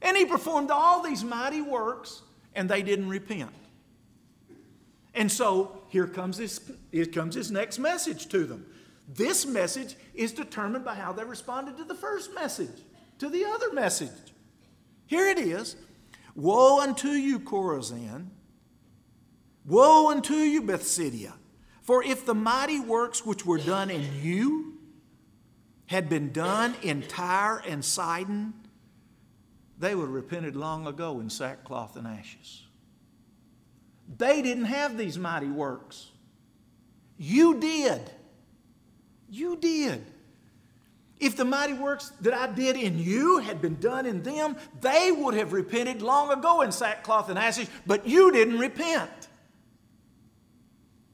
And 0.00 0.16
he 0.16 0.24
performed 0.24 0.70
all 0.70 1.02
these 1.02 1.24
mighty 1.24 1.60
works, 1.60 2.22
and 2.54 2.68
they 2.68 2.82
didn't 2.82 3.08
repent. 3.08 3.50
And 5.12 5.30
so 5.30 5.82
here 5.88 6.06
comes 6.06 6.38
this, 6.38 6.60
here 6.92 7.06
comes 7.06 7.34
his 7.34 7.50
next 7.50 7.80
message 7.80 8.28
to 8.28 8.44
them. 8.44 8.66
This 9.08 9.44
message 9.44 9.96
is 10.14 10.32
determined 10.32 10.84
by 10.84 10.94
how 10.94 11.12
they 11.12 11.24
responded 11.24 11.76
to 11.78 11.84
the 11.84 11.96
first 11.96 12.32
message, 12.32 12.84
to 13.18 13.28
the 13.28 13.44
other 13.44 13.72
message. 13.72 14.32
Here 15.06 15.26
it 15.26 15.38
is 15.38 15.74
Woe 16.36 16.80
unto 16.80 17.08
you, 17.08 17.40
Chorazin! 17.40 18.28
Woe 19.66 20.12
unto 20.12 20.34
you, 20.34 20.62
Bethsaida! 20.62 21.34
For 21.82 22.04
if 22.04 22.24
the 22.24 22.36
mighty 22.36 22.78
works 22.78 23.26
which 23.26 23.44
were 23.44 23.58
done 23.58 23.90
in 23.90 24.22
you 24.22 24.73
had 25.86 26.08
been 26.08 26.32
done 26.32 26.74
in 26.82 27.02
Tyre 27.02 27.62
and 27.66 27.84
Sidon, 27.84 28.54
they 29.78 29.94
would 29.94 30.04
have 30.04 30.14
repented 30.14 30.56
long 30.56 30.86
ago 30.86 31.20
in 31.20 31.28
sackcloth 31.28 31.96
and 31.96 32.06
ashes. 32.06 32.62
They 34.16 34.42
didn't 34.42 34.66
have 34.66 34.96
these 34.96 35.18
mighty 35.18 35.48
works. 35.48 36.10
You 37.16 37.60
did. 37.60 38.10
You 39.28 39.56
did. 39.56 40.04
If 41.18 41.36
the 41.36 41.44
mighty 41.44 41.74
works 41.74 42.10
that 42.20 42.34
I 42.34 42.52
did 42.52 42.76
in 42.76 42.98
you 42.98 43.38
had 43.38 43.62
been 43.62 43.76
done 43.80 44.04
in 44.04 44.22
them, 44.22 44.56
they 44.80 45.10
would 45.12 45.34
have 45.34 45.52
repented 45.52 46.02
long 46.02 46.30
ago 46.30 46.60
in 46.62 46.72
sackcloth 46.72 47.28
and 47.28 47.38
ashes, 47.38 47.68
but 47.86 48.06
you 48.06 48.32
didn't 48.32 48.58
repent. 48.58 49.28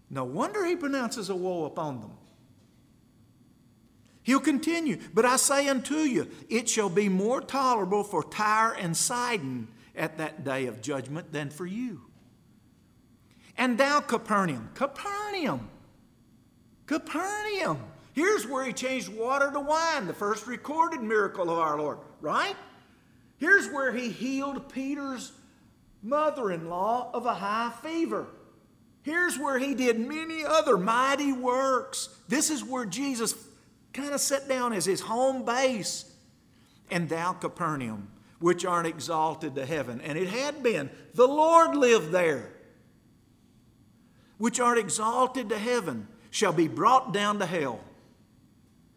No 0.08 0.24
wonder 0.24 0.64
he 0.64 0.74
pronounces 0.74 1.30
a 1.30 1.36
woe 1.36 1.66
upon 1.66 2.00
them. 2.00 2.12
He'll 4.22 4.40
continue, 4.40 4.98
but 5.14 5.24
I 5.24 5.36
say 5.36 5.68
unto 5.68 5.96
you, 5.96 6.28
it 6.48 6.68
shall 6.68 6.90
be 6.90 7.08
more 7.08 7.40
tolerable 7.40 8.04
for 8.04 8.22
Tyre 8.22 8.72
and 8.74 8.96
Sidon 8.96 9.68
at 9.96 10.18
that 10.18 10.44
day 10.44 10.66
of 10.66 10.82
judgment 10.82 11.32
than 11.32 11.50
for 11.50 11.66
you. 11.66 12.02
And 13.56 13.78
thou, 13.78 14.00
Capernaum, 14.00 14.70
Capernaum, 14.74 15.68
Capernaum. 16.86 17.78
Here's 18.12 18.46
where 18.46 18.64
he 18.64 18.72
changed 18.72 19.08
water 19.08 19.50
to 19.52 19.60
wine, 19.60 20.06
the 20.06 20.12
first 20.12 20.46
recorded 20.46 21.02
miracle 21.02 21.50
of 21.50 21.58
our 21.58 21.78
Lord, 21.78 21.98
right? 22.20 22.56
Here's 23.38 23.68
where 23.68 23.92
he 23.92 24.10
healed 24.10 24.70
Peter's 24.72 25.32
mother 26.02 26.50
in 26.50 26.68
law 26.68 27.10
of 27.14 27.26
a 27.26 27.34
high 27.34 27.72
fever. 27.82 28.26
Here's 29.02 29.38
where 29.38 29.58
he 29.58 29.74
did 29.74 29.98
many 29.98 30.44
other 30.44 30.76
mighty 30.76 31.32
works. 31.32 32.08
This 32.28 32.50
is 32.50 32.62
where 32.62 32.84
Jesus 32.84 33.34
kind 33.92 34.12
of 34.12 34.20
set 34.20 34.48
down 34.48 34.72
as 34.72 34.84
his 34.84 35.00
home 35.00 35.44
base. 35.44 36.04
And 36.90 37.08
thou, 37.08 37.32
Capernaum, 37.32 38.08
which 38.38 38.64
aren't 38.64 38.86
exalted 38.86 39.54
to 39.54 39.66
heaven. 39.66 40.00
And 40.00 40.18
it 40.18 40.28
had 40.28 40.62
been. 40.62 40.90
The 41.14 41.28
Lord 41.28 41.76
lived 41.76 42.10
there. 42.10 42.50
Which 44.38 44.58
art 44.58 44.78
exalted 44.78 45.50
to 45.50 45.58
heaven 45.58 46.08
shall 46.30 46.52
be 46.52 46.66
brought 46.66 47.12
down 47.12 47.38
to 47.40 47.46
hell. 47.46 47.80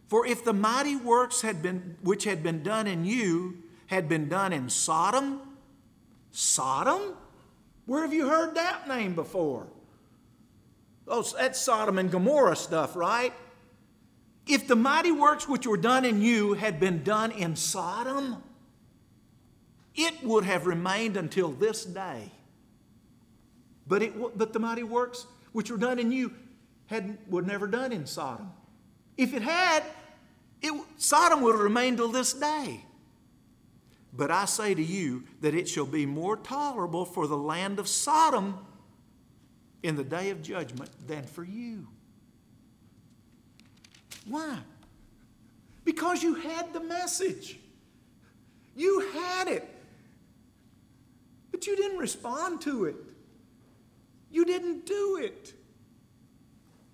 For 0.08 0.26
if 0.26 0.44
the 0.44 0.54
mighty 0.54 0.96
works 0.96 1.42
had 1.42 1.62
been, 1.62 1.98
which 2.02 2.24
had 2.24 2.44
been 2.44 2.64
done 2.64 2.88
in 2.88 3.04
you 3.04 3.64
had 3.88 4.08
been 4.08 4.30
done 4.30 4.54
in 4.54 4.70
Sodom, 4.70 5.42
Sodom? 6.32 7.16
Where 7.86 8.04
have 8.04 8.14
you 8.14 8.30
heard 8.30 8.56
that 8.56 8.88
name 8.88 9.16
before? 9.16 9.68
Oh, 11.08 11.24
that's 11.38 11.60
Sodom 11.60 11.98
and 11.98 12.10
Gomorrah 12.10 12.56
stuff, 12.56 12.96
right? 12.96 13.34
If 14.46 14.68
the 14.68 14.76
mighty 14.76 15.12
works 15.12 15.48
which 15.48 15.66
were 15.66 15.78
done 15.78 16.06
in 16.06 16.22
you 16.22 16.54
had 16.54 16.80
been 16.80 17.04
done 17.04 17.32
in 17.32 17.56
Sodom, 17.56 18.44
it 19.96 20.24
would 20.24 20.44
have 20.44 20.66
remained 20.66 21.18
until 21.18 21.52
this 21.52 21.86
day. 21.86 22.32
But, 23.88 24.04
it, 24.04 24.38
but 24.38 24.54
the 24.54 24.60
mighty 24.60 24.84
works 24.84 25.28
which 25.52 25.72
were 25.72 25.78
done 25.78 26.00
in 26.00 26.12
you 26.12 26.34
had, 26.88 27.18
were 27.30 27.42
never 27.42 27.68
done 27.68 27.92
in 27.92 28.06
Sodom. 28.06 28.52
If 29.18 29.34
it 29.34 29.42
had, 29.42 29.84
It, 30.62 30.74
Sodom 30.98 31.42
will 31.42 31.58
remain 31.58 31.98
till 31.98 32.08
this 32.08 32.34
day. 32.34 32.86
But 34.12 34.32
I 34.32 34.46
say 34.46 34.74
to 34.74 34.84
you 34.84 35.24
that 35.42 35.54
it 35.54 35.68
shall 35.68 35.86
be 35.86 36.06
more 36.06 36.38
tolerable 36.38 37.06
for 37.06 37.28
the 37.28 37.38
land 37.38 37.80
of 37.80 37.88
Sodom 37.88 38.60
in 39.82 39.96
the 39.96 40.04
day 40.04 40.30
of 40.30 40.42
judgment 40.42 40.90
than 41.08 41.24
for 41.24 41.44
you. 41.44 41.88
Why? 44.26 44.58
Because 45.84 46.24
you 46.24 46.36
had 46.36 46.74
the 46.74 46.80
message. 46.80 47.60
You 48.76 49.12
had 49.14 49.48
it. 49.48 49.68
But 51.52 51.68
you 51.68 51.76
didn't 51.76 52.00
respond 52.00 52.62
to 52.62 52.86
it. 52.86 52.96
You 54.32 54.46
didn't 54.46 54.86
do 54.86 55.20
it. 55.22 55.54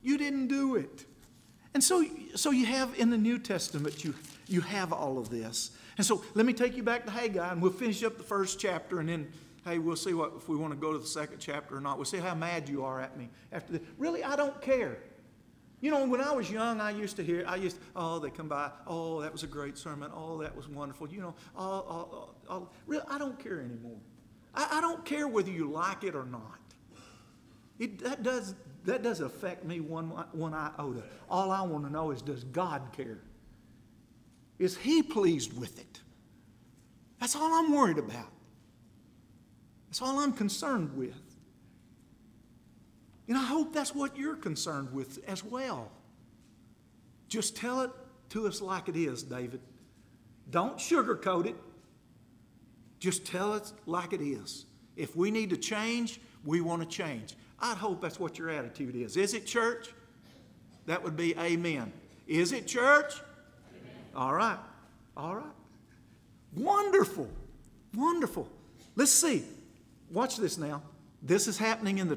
You 0.02 0.18
didn't 0.18 0.48
do 0.48 0.76
it. 0.76 1.06
And 1.74 1.84
so, 1.84 2.04
so 2.36 2.52
you 2.52 2.66
have 2.66 2.98
in 2.98 3.10
the 3.10 3.18
New 3.18 3.40
Testament, 3.40 4.04
you, 4.04 4.14
you 4.48 4.62
have 4.62 4.92
all 4.92 5.18
of 5.18 5.30
this. 5.30 5.72
And 5.98 6.06
so 6.06 6.24
let 6.34 6.46
me 6.46 6.54
take 6.54 6.76
you 6.76 6.84
back 6.84 7.06
to 7.06 7.12
Haggai, 7.12 7.52
and 7.52 7.62
we'll 7.62 7.72
finish 7.72 8.04
up 8.04 8.18
the 8.18 8.24
first 8.24 8.60
chapter, 8.60 9.00
and 9.00 9.10
then, 9.10 9.32
hey, 9.66 9.78
we'll 9.78 9.96
see 9.96 10.14
what 10.14 10.34
if 10.38 10.50
we 10.50 10.56
want 10.56 10.74
to 10.74 10.80
go 10.80 10.94
to 10.94 11.00
the 11.00 11.06
second 11.06 11.40
chapter 11.40 11.78
or 11.78 11.82
not. 11.82 11.98
We'll 11.98 12.06
see 12.06 12.18
how 12.18 12.34
mad 12.34 12.68
you 12.68 12.84
are 12.84 13.00
at 13.00 13.18
me 13.18 13.30
after 13.52 13.74
this. 13.74 13.82
Really, 13.98 14.24
I 14.24 14.36
don't 14.36 14.60
care. 14.62 14.98
You 15.82 15.92
know, 15.92 16.06
when 16.06 16.20
I 16.20 16.32
was 16.34 16.52
young, 16.52 16.82
I 16.82 16.92
used 16.92 17.16
to 17.18 17.24
hear, 17.24 17.44
I 17.48 17.56
used, 17.56 17.78
oh, 17.96 18.20
they 18.20 18.30
come 18.30 18.50
by, 18.50 18.70
oh, 18.86 19.22
that 19.22 19.32
was 19.32 19.44
a 19.44 19.48
great 19.48 19.78
sermon, 19.78 20.12
oh, 20.14 20.38
that 20.40 20.56
was 20.56 20.68
wonderful. 20.68 21.10
You 21.10 21.22
know, 21.22 21.36
oh, 21.56 21.64
oh, 21.64 22.10
oh, 22.12 22.30
oh. 22.50 22.70
really, 22.86 23.06
I 23.10 23.18
don't 23.18 23.40
care 23.40 23.62
anymore. 23.62 23.98
I, 24.54 24.78
I 24.78 24.82
don't 24.82 25.06
care 25.06 25.28
whether 25.28 25.52
you 25.52 25.70
like 25.70 26.04
it 26.04 26.16
or 26.16 26.26
not. 26.26 26.60
It, 27.78 28.00
that, 28.00 28.24
does, 28.24 28.56
that 28.84 29.04
doesn't 29.04 29.26
affect 29.26 29.64
me 29.64 29.80
one, 29.80 30.10
one 30.34 30.54
iota. 30.54 30.78
Oh, 30.80 31.04
all 31.30 31.52
I 31.52 31.62
want 31.62 31.86
to 31.86 31.92
know 31.92 32.12
is 32.12 32.22
does 32.22 32.44
God 32.44 32.82
care? 32.92 33.20
Is 34.58 34.76
He 34.76 35.02
pleased 35.02 35.58
with 35.58 35.80
it? 35.80 36.02
That's 37.22 37.38
all 37.38 37.54
I'm 37.54 37.72
worried 37.72 37.98
about. 37.98 38.34
That's 39.88 40.02
all 40.02 40.20
I'm 40.20 40.34
concerned 40.34 40.96
with. 40.98 41.29
And 43.30 43.38
I 43.38 43.44
hope 43.44 43.74
that's 43.74 43.94
what 43.94 44.18
you're 44.18 44.36
concerned 44.36 44.92
with 44.92 45.24
as 45.28 45.44
well. 45.44 45.92
Just 47.30 47.56
tell 47.56 47.82
it 47.82 47.92
to 48.30 48.48
us 48.48 48.60
like 48.60 48.90
it 48.90 48.96
is, 48.96 49.22
David. 49.22 49.62
Don't 50.50 50.78
sugarcoat 50.78 51.46
it. 51.46 51.56
Just 53.00 53.26
tell 53.26 53.54
it 53.54 53.72
like 53.86 54.14
it 54.14 54.22
is. 54.22 54.66
If 54.98 55.16
we 55.16 55.30
need 55.30 55.52
to 55.52 55.58
change, 55.58 56.20
we 56.44 56.60
want 56.60 56.82
to 56.82 56.88
change. 56.88 57.36
I'd 57.60 57.78
hope 57.78 58.02
that's 58.02 58.20
what 58.20 58.40
your 58.40 58.50
attitude 58.50 58.96
is. 58.96 59.16
Is 59.16 59.36
it 59.36 59.46
church? 59.46 59.90
That 60.88 61.04
would 61.04 61.16
be 61.16 61.36
amen. 61.38 61.94
Is 62.28 62.52
it 62.52 62.66
church? 62.66 63.14
Amen. 63.14 63.94
All 64.16 64.34
right. 64.34 64.58
All 65.16 65.36
right. 65.36 65.46
Wonderful. 66.56 67.30
Wonderful. 67.94 68.50
Let's 68.96 69.12
see. 69.12 69.44
Watch 70.12 70.38
this 70.38 70.58
now. 70.58 70.82
This 71.22 71.48
is 71.48 71.60
happening 71.60 72.00
in 72.00 72.08
the 72.08 72.16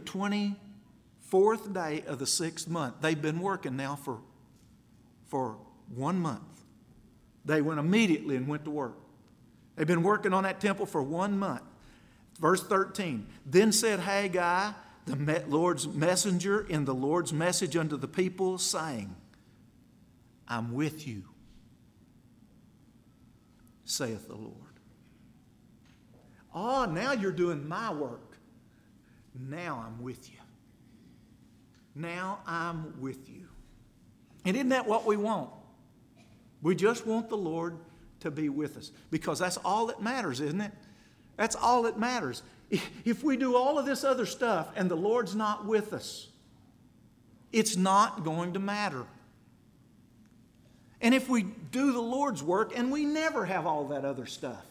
24th 1.32 1.72
day 1.72 2.04
of 2.06 2.18
the 2.18 2.26
sixth 2.26 2.68
month. 2.68 2.96
They've 3.00 3.20
been 3.20 3.40
working 3.40 3.76
now 3.76 3.96
for, 3.96 4.20
for 5.26 5.58
one 5.94 6.18
month. 6.18 6.42
They 7.44 7.62
went 7.62 7.80
immediately 7.80 8.36
and 8.36 8.46
went 8.46 8.64
to 8.64 8.70
work. 8.70 8.96
They've 9.76 9.86
been 9.86 10.02
working 10.02 10.32
on 10.32 10.44
that 10.44 10.60
temple 10.60 10.86
for 10.86 11.02
one 11.02 11.38
month. 11.38 11.62
Verse 12.38 12.62
13 12.62 13.26
Then 13.46 13.72
said 13.72 14.00
Haggai, 14.00 14.72
the 15.06 15.44
Lord's 15.48 15.88
messenger 15.88 16.60
in 16.60 16.84
the 16.84 16.94
Lord's 16.94 17.32
message 17.32 17.76
unto 17.76 17.96
the 17.96 18.08
people, 18.08 18.58
saying, 18.58 19.14
I'm 20.46 20.74
with 20.74 21.08
you, 21.08 21.24
saith 23.84 24.28
the 24.28 24.36
Lord. 24.36 24.56
Oh, 26.54 26.84
now 26.84 27.12
you're 27.12 27.32
doing 27.32 27.66
my 27.66 27.92
work. 27.92 28.36
Now 29.34 29.82
I'm 29.86 30.02
with 30.02 30.30
you. 30.30 30.41
Now 31.94 32.40
I'm 32.46 33.00
with 33.00 33.28
you. 33.28 33.48
And 34.44 34.56
isn't 34.56 34.70
that 34.70 34.86
what 34.86 35.06
we 35.06 35.16
want? 35.16 35.50
We 36.62 36.74
just 36.74 37.06
want 37.06 37.28
the 37.28 37.36
Lord 37.36 37.76
to 38.20 38.30
be 38.30 38.48
with 38.48 38.76
us 38.76 38.92
because 39.10 39.38
that's 39.38 39.56
all 39.58 39.86
that 39.86 40.00
matters, 40.00 40.40
isn't 40.40 40.60
it? 40.60 40.72
That's 41.36 41.56
all 41.56 41.82
that 41.82 41.98
matters. 41.98 42.42
If 43.04 43.22
we 43.22 43.36
do 43.36 43.56
all 43.56 43.78
of 43.78 43.86
this 43.86 44.04
other 44.04 44.26
stuff 44.26 44.70
and 44.76 44.90
the 44.90 44.96
Lord's 44.96 45.34
not 45.34 45.66
with 45.66 45.92
us, 45.92 46.28
it's 47.52 47.76
not 47.76 48.24
going 48.24 48.54
to 48.54 48.58
matter. 48.58 49.04
And 51.00 51.14
if 51.14 51.28
we 51.28 51.42
do 51.42 51.92
the 51.92 52.00
Lord's 52.00 52.42
work 52.42 52.72
and 52.76 52.90
we 52.90 53.04
never 53.04 53.44
have 53.44 53.66
all 53.66 53.88
that 53.88 54.04
other 54.04 54.24
stuff, 54.24 54.64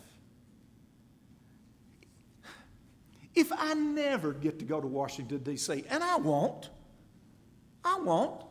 if 3.35 3.51
I 3.51 3.73
never 3.73 4.33
get 4.33 4.59
to 4.59 4.65
go 4.65 4.81
to 4.81 4.87
Washington, 4.87 5.39
D.C., 5.39 5.83
and 5.89 6.03
I 6.03 6.17
won't, 6.17 6.69
I 7.83 7.99
won't, 7.99 8.43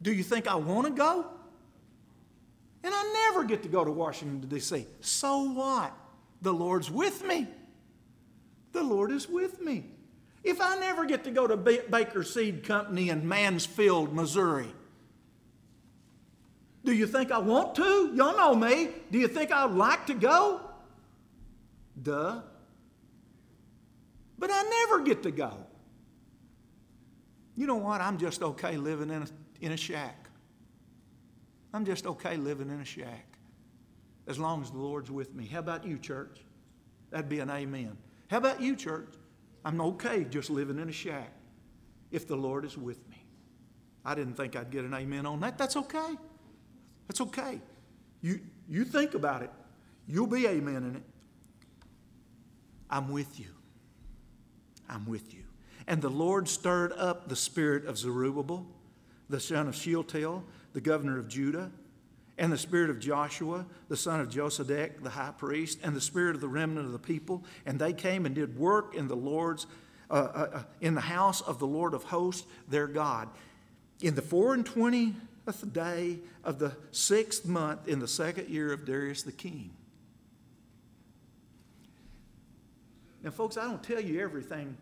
do 0.00 0.12
you 0.12 0.22
think 0.22 0.46
I 0.46 0.54
want 0.54 0.86
to 0.86 0.92
go? 0.92 1.26
And 2.84 2.92
I 2.94 3.28
never 3.28 3.44
get 3.44 3.62
to 3.62 3.68
go 3.68 3.84
to 3.84 3.90
Washington, 3.92 4.48
D.C. 4.48 4.86
So 5.00 5.42
what? 5.52 5.92
The 6.40 6.52
Lord's 6.52 6.90
with 6.90 7.24
me. 7.24 7.46
The 8.72 8.82
Lord 8.82 9.12
is 9.12 9.28
with 9.28 9.60
me. 9.60 9.84
If 10.42 10.60
I 10.60 10.76
never 10.78 11.04
get 11.04 11.22
to 11.24 11.30
go 11.30 11.46
to 11.46 11.56
Baker 11.56 12.24
Seed 12.24 12.64
Company 12.64 13.10
in 13.10 13.28
Mansfield, 13.28 14.12
Missouri, 14.12 14.72
do 16.84 16.92
you 16.92 17.06
think 17.06 17.30
I 17.30 17.38
want 17.38 17.76
to? 17.76 18.12
Y'all 18.14 18.36
know 18.36 18.56
me. 18.56 18.88
Do 19.12 19.18
you 19.18 19.28
think 19.28 19.52
I'd 19.52 19.70
like 19.70 20.06
to 20.06 20.14
go? 20.14 20.60
Duh. 22.00 22.40
But 24.36 24.50
I 24.52 24.62
never 24.62 25.04
get 25.04 25.22
to 25.22 25.30
go. 25.30 25.66
You 27.56 27.66
know 27.66 27.76
what? 27.76 28.00
I'm 28.00 28.18
just 28.18 28.42
okay 28.42 28.76
living 28.76 29.10
in 29.10 29.22
a, 29.22 29.26
in 29.60 29.72
a 29.72 29.76
shack. 29.76 30.28
I'm 31.74 31.84
just 31.84 32.06
okay 32.06 32.36
living 32.36 32.70
in 32.70 32.80
a 32.80 32.84
shack 32.84 33.38
as 34.26 34.38
long 34.38 34.62
as 34.62 34.70
the 34.70 34.78
Lord's 34.78 35.10
with 35.10 35.34
me. 35.34 35.46
How 35.46 35.58
about 35.58 35.86
you, 35.86 35.98
church? 35.98 36.44
That'd 37.10 37.28
be 37.28 37.40
an 37.40 37.50
amen. 37.50 37.96
How 38.28 38.38
about 38.38 38.60
you, 38.60 38.76
church? 38.76 39.14
I'm 39.64 39.80
okay 39.80 40.24
just 40.24 40.50
living 40.50 40.78
in 40.78 40.88
a 40.88 40.92
shack 40.92 41.32
if 42.10 42.26
the 42.26 42.36
Lord 42.36 42.64
is 42.64 42.76
with 42.76 43.08
me. 43.08 43.26
I 44.04 44.14
didn't 44.14 44.34
think 44.34 44.56
I'd 44.56 44.70
get 44.70 44.84
an 44.84 44.94
amen 44.94 45.26
on 45.26 45.40
that. 45.40 45.58
That's 45.58 45.76
okay. 45.76 46.16
That's 47.06 47.20
okay. 47.20 47.60
You, 48.20 48.40
you 48.68 48.84
think 48.84 49.14
about 49.14 49.42
it. 49.42 49.50
You'll 50.06 50.26
be 50.26 50.46
amen 50.46 50.76
in 50.76 50.96
it. 50.96 51.02
I'm 52.90 53.10
with 53.10 53.38
you. 53.38 53.46
I'm 54.88 55.06
with 55.06 55.32
you. 55.32 55.41
And 55.86 56.00
the 56.00 56.08
Lord 56.08 56.48
stirred 56.48 56.92
up 56.92 57.28
the 57.28 57.36
spirit 57.36 57.86
of 57.86 57.98
Zerubbabel, 57.98 58.66
the 59.28 59.40
son 59.40 59.68
of 59.68 59.74
Shealtiel, 59.74 60.44
the 60.72 60.80
governor 60.80 61.18
of 61.18 61.28
Judah, 61.28 61.70
and 62.38 62.52
the 62.52 62.58
spirit 62.58 62.88
of 62.88 62.98
Joshua, 62.98 63.66
the 63.88 63.96
son 63.96 64.20
of 64.20 64.28
Josedech, 64.28 65.02
the 65.02 65.10
high 65.10 65.32
priest, 65.36 65.78
and 65.82 65.94
the 65.94 66.00
spirit 66.00 66.34
of 66.34 66.40
the 66.40 66.48
remnant 66.48 66.86
of 66.86 66.92
the 66.92 66.98
people. 66.98 67.44
And 67.66 67.78
they 67.78 67.92
came 67.92 68.26
and 68.26 68.34
did 68.34 68.58
work 68.58 68.94
in 68.94 69.06
the 69.06 69.16
Lord's, 69.16 69.66
uh, 70.10 70.14
uh, 70.14 70.50
uh, 70.54 70.62
in 70.80 70.94
the 70.94 71.02
house 71.02 71.40
of 71.42 71.58
the 71.58 71.66
Lord 71.66 71.94
of 71.94 72.04
hosts, 72.04 72.46
their 72.68 72.86
God. 72.86 73.28
In 74.00 74.14
the 74.14 74.22
four 74.22 74.54
and 74.54 74.64
twentieth 74.64 75.14
day 75.72 76.18
of 76.44 76.58
the 76.58 76.76
sixth 76.90 77.46
month, 77.46 77.88
in 77.88 77.98
the 77.98 78.08
second 78.08 78.48
year 78.48 78.72
of 78.72 78.84
Darius 78.84 79.22
the 79.22 79.32
king. 79.32 79.70
Now, 83.22 83.30
folks, 83.30 83.56
I 83.56 83.64
don't 83.64 83.82
tell 83.82 84.00
you 84.00 84.20
everything. 84.20 84.76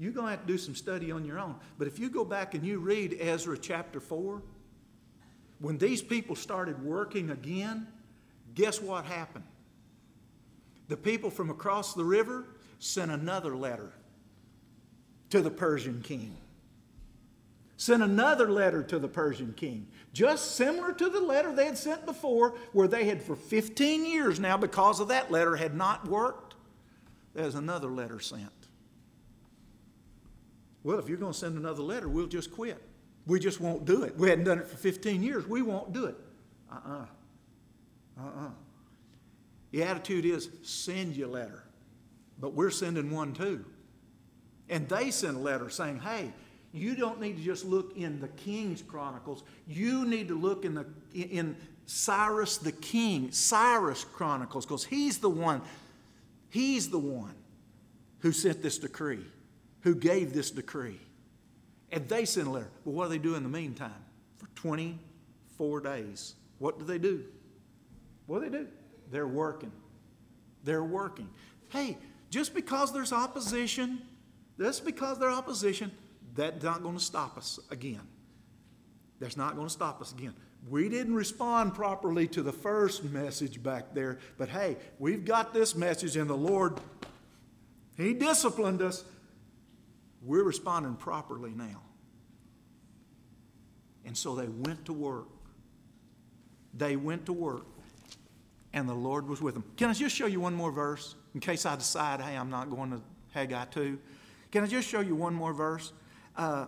You're 0.00 0.12
going 0.12 0.28
to 0.28 0.30
have 0.30 0.40
to 0.40 0.46
do 0.46 0.56
some 0.56 0.74
study 0.74 1.12
on 1.12 1.26
your 1.26 1.38
own. 1.38 1.56
But 1.76 1.86
if 1.86 1.98
you 1.98 2.08
go 2.08 2.24
back 2.24 2.54
and 2.54 2.64
you 2.64 2.78
read 2.78 3.18
Ezra 3.20 3.58
chapter 3.58 4.00
4, 4.00 4.40
when 5.58 5.76
these 5.76 6.00
people 6.00 6.34
started 6.34 6.82
working 6.82 7.28
again, 7.28 7.86
guess 8.54 8.80
what 8.80 9.04
happened? 9.04 9.44
The 10.88 10.96
people 10.96 11.28
from 11.28 11.50
across 11.50 11.92
the 11.92 12.02
river 12.02 12.46
sent 12.78 13.10
another 13.10 13.54
letter 13.54 13.92
to 15.28 15.42
the 15.42 15.50
Persian 15.50 16.00
king. 16.00 16.34
Sent 17.76 18.02
another 18.02 18.50
letter 18.50 18.82
to 18.82 18.98
the 18.98 19.08
Persian 19.08 19.52
king, 19.52 19.86
just 20.14 20.56
similar 20.56 20.94
to 20.94 21.10
the 21.10 21.20
letter 21.20 21.54
they 21.54 21.66
had 21.66 21.76
sent 21.76 22.06
before, 22.06 22.54
where 22.72 22.88
they 22.88 23.04
had 23.04 23.22
for 23.22 23.36
15 23.36 24.06
years 24.06 24.40
now, 24.40 24.56
because 24.56 24.98
of 24.98 25.08
that 25.08 25.30
letter, 25.30 25.56
had 25.56 25.74
not 25.74 26.08
worked. 26.08 26.54
There's 27.34 27.54
another 27.54 27.88
letter 27.88 28.18
sent. 28.18 28.59
Well, 30.82 30.98
if 30.98 31.08
you're 31.08 31.18
going 31.18 31.32
to 31.32 31.38
send 31.38 31.58
another 31.58 31.82
letter, 31.82 32.08
we'll 32.08 32.26
just 32.26 32.50
quit. 32.50 32.80
We 33.26 33.38
just 33.38 33.60
won't 33.60 33.84
do 33.84 34.02
it. 34.02 34.16
We 34.16 34.30
hadn't 34.30 34.44
done 34.44 34.58
it 34.58 34.66
for 34.66 34.76
15 34.76 35.22
years. 35.22 35.46
We 35.46 35.62
won't 35.62 35.92
do 35.92 36.06
it. 36.06 36.16
Uh 36.70 36.76
uh-uh. 36.86 37.06
uh. 38.18 38.26
Uh-uh. 38.26 38.50
The 39.72 39.82
attitude 39.82 40.24
is 40.24 40.48
send 40.62 41.16
your 41.16 41.28
letter. 41.28 41.64
But 42.40 42.54
we're 42.54 42.70
sending 42.70 43.10
one 43.10 43.34
too. 43.34 43.64
And 44.68 44.88
they 44.88 45.10
sent 45.10 45.36
a 45.36 45.40
letter 45.40 45.68
saying, 45.68 46.00
hey, 46.00 46.32
You 46.72 46.94
don't 46.94 47.20
need 47.20 47.36
to 47.36 47.42
just 47.42 47.64
look 47.64 47.96
in 47.96 48.20
the 48.20 48.28
King's 48.28 48.82
Chronicles. 48.82 49.42
You 49.66 50.06
need 50.06 50.28
to 50.28 50.38
look 50.38 50.64
in 50.64 50.74
the 50.74 50.86
in 51.12 51.56
Cyrus 51.86 52.56
the 52.58 52.70
King, 52.70 53.32
Cyrus 53.32 54.04
Chronicles, 54.04 54.64
because 54.64 54.84
he's 54.84 55.18
the 55.18 55.28
one, 55.28 55.60
he's 56.48 56.88
the 56.88 57.00
one 57.00 57.34
who 58.20 58.30
sent 58.30 58.62
this 58.62 58.78
decree, 58.78 59.24
who 59.80 59.94
gave 59.94 60.32
this 60.32 60.50
decree. 60.50 61.00
And 61.90 62.08
they 62.08 62.24
sent 62.24 62.46
a 62.46 62.50
letter. 62.50 62.70
But 62.84 62.92
what 62.92 63.04
do 63.04 63.10
they 63.10 63.18
do 63.18 63.34
in 63.34 63.42
the 63.42 63.48
meantime? 63.48 64.04
For 64.36 64.46
24 64.54 65.80
days. 65.80 66.34
What 66.58 66.78
do 66.78 66.84
they 66.84 66.98
do? 66.98 67.24
What 68.26 68.42
do 68.42 68.50
they 68.50 68.58
do? 68.58 68.68
They're 69.10 69.26
working. 69.26 69.72
They're 70.62 70.84
working. 70.84 71.28
Hey, 71.68 71.98
just 72.30 72.54
because 72.54 72.92
there's 72.92 73.12
opposition, 73.12 74.02
just 74.58 74.84
because 74.84 75.18
there's 75.18 75.34
opposition, 75.34 75.90
that's 76.34 76.62
not 76.62 76.82
going 76.82 76.96
to 76.96 77.02
stop 77.02 77.36
us 77.36 77.58
again. 77.70 78.06
That's 79.18 79.36
not 79.36 79.56
going 79.56 79.66
to 79.66 79.72
stop 79.72 80.00
us 80.00 80.12
again. 80.12 80.34
We 80.68 80.88
didn't 80.88 81.14
respond 81.14 81.74
properly 81.74 82.28
to 82.28 82.42
the 82.42 82.52
first 82.52 83.02
message 83.04 83.62
back 83.62 83.94
there, 83.94 84.18
but 84.36 84.48
hey, 84.48 84.76
we've 84.98 85.24
got 85.24 85.54
this 85.54 85.74
message, 85.74 86.16
and 86.16 86.28
the 86.28 86.36
Lord, 86.36 86.78
He 87.96 88.12
disciplined 88.12 88.82
us. 88.82 89.04
We're 90.22 90.44
responding 90.44 90.96
properly 90.96 91.52
now. 91.54 91.82
And 94.04 94.16
so 94.16 94.34
they 94.34 94.48
went 94.48 94.84
to 94.86 94.92
work. 94.92 95.28
They 96.74 96.96
went 96.96 97.26
to 97.26 97.32
work, 97.32 97.66
and 98.72 98.88
the 98.88 98.94
Lord 98.94 99.28
was 99.28 99.42
with 99.42 99.54
them. 99.54 99.64
Can 99.76 99.90
I 99.90 99.92
just 99.92 100.14
show 100.14 100.26
you 100.26 100.40
one 100.40 100.54
more 100.54 100.70
verse 100.70 101.16
in 101.34 101.40
case 101.40 101.66
I 101.66 101.76
decide, 101.76 102.20
hey, 102.20 102.36
I'm 102.36 102.50
not 102.50 102.70
going 102.70 102.90
to 102.90 103.00
Haggai 103.32 103.64
2? 103.66 103.98
Can 104.52 104.64
I 104.64 104.66
just 104.66 104.88
show 104.88 105.00
you 105.00 105.14
one 105.14 105.34
more 105.34 105.52
verse? 105.52 105.92
Uh, 106.36 106.66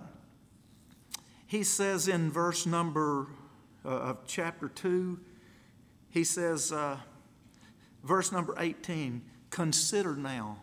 he 1.47 1.63
says 1.63 2.09
in 2.09 2.31
verse 2.31 2.67
number 2.67 3.29
uh, 3.85 3.89
of 3.89 4.19
chapter 4.27 4.69
2, 4.69 5.21
he 6.11 6.25
says, 6.25 6.73
uh, 6.73 6.99
verse 8.03 8.33
number 8.33 8.55
18, 8.59 9.23
consider 9.51 10.17
now 10.17 10.59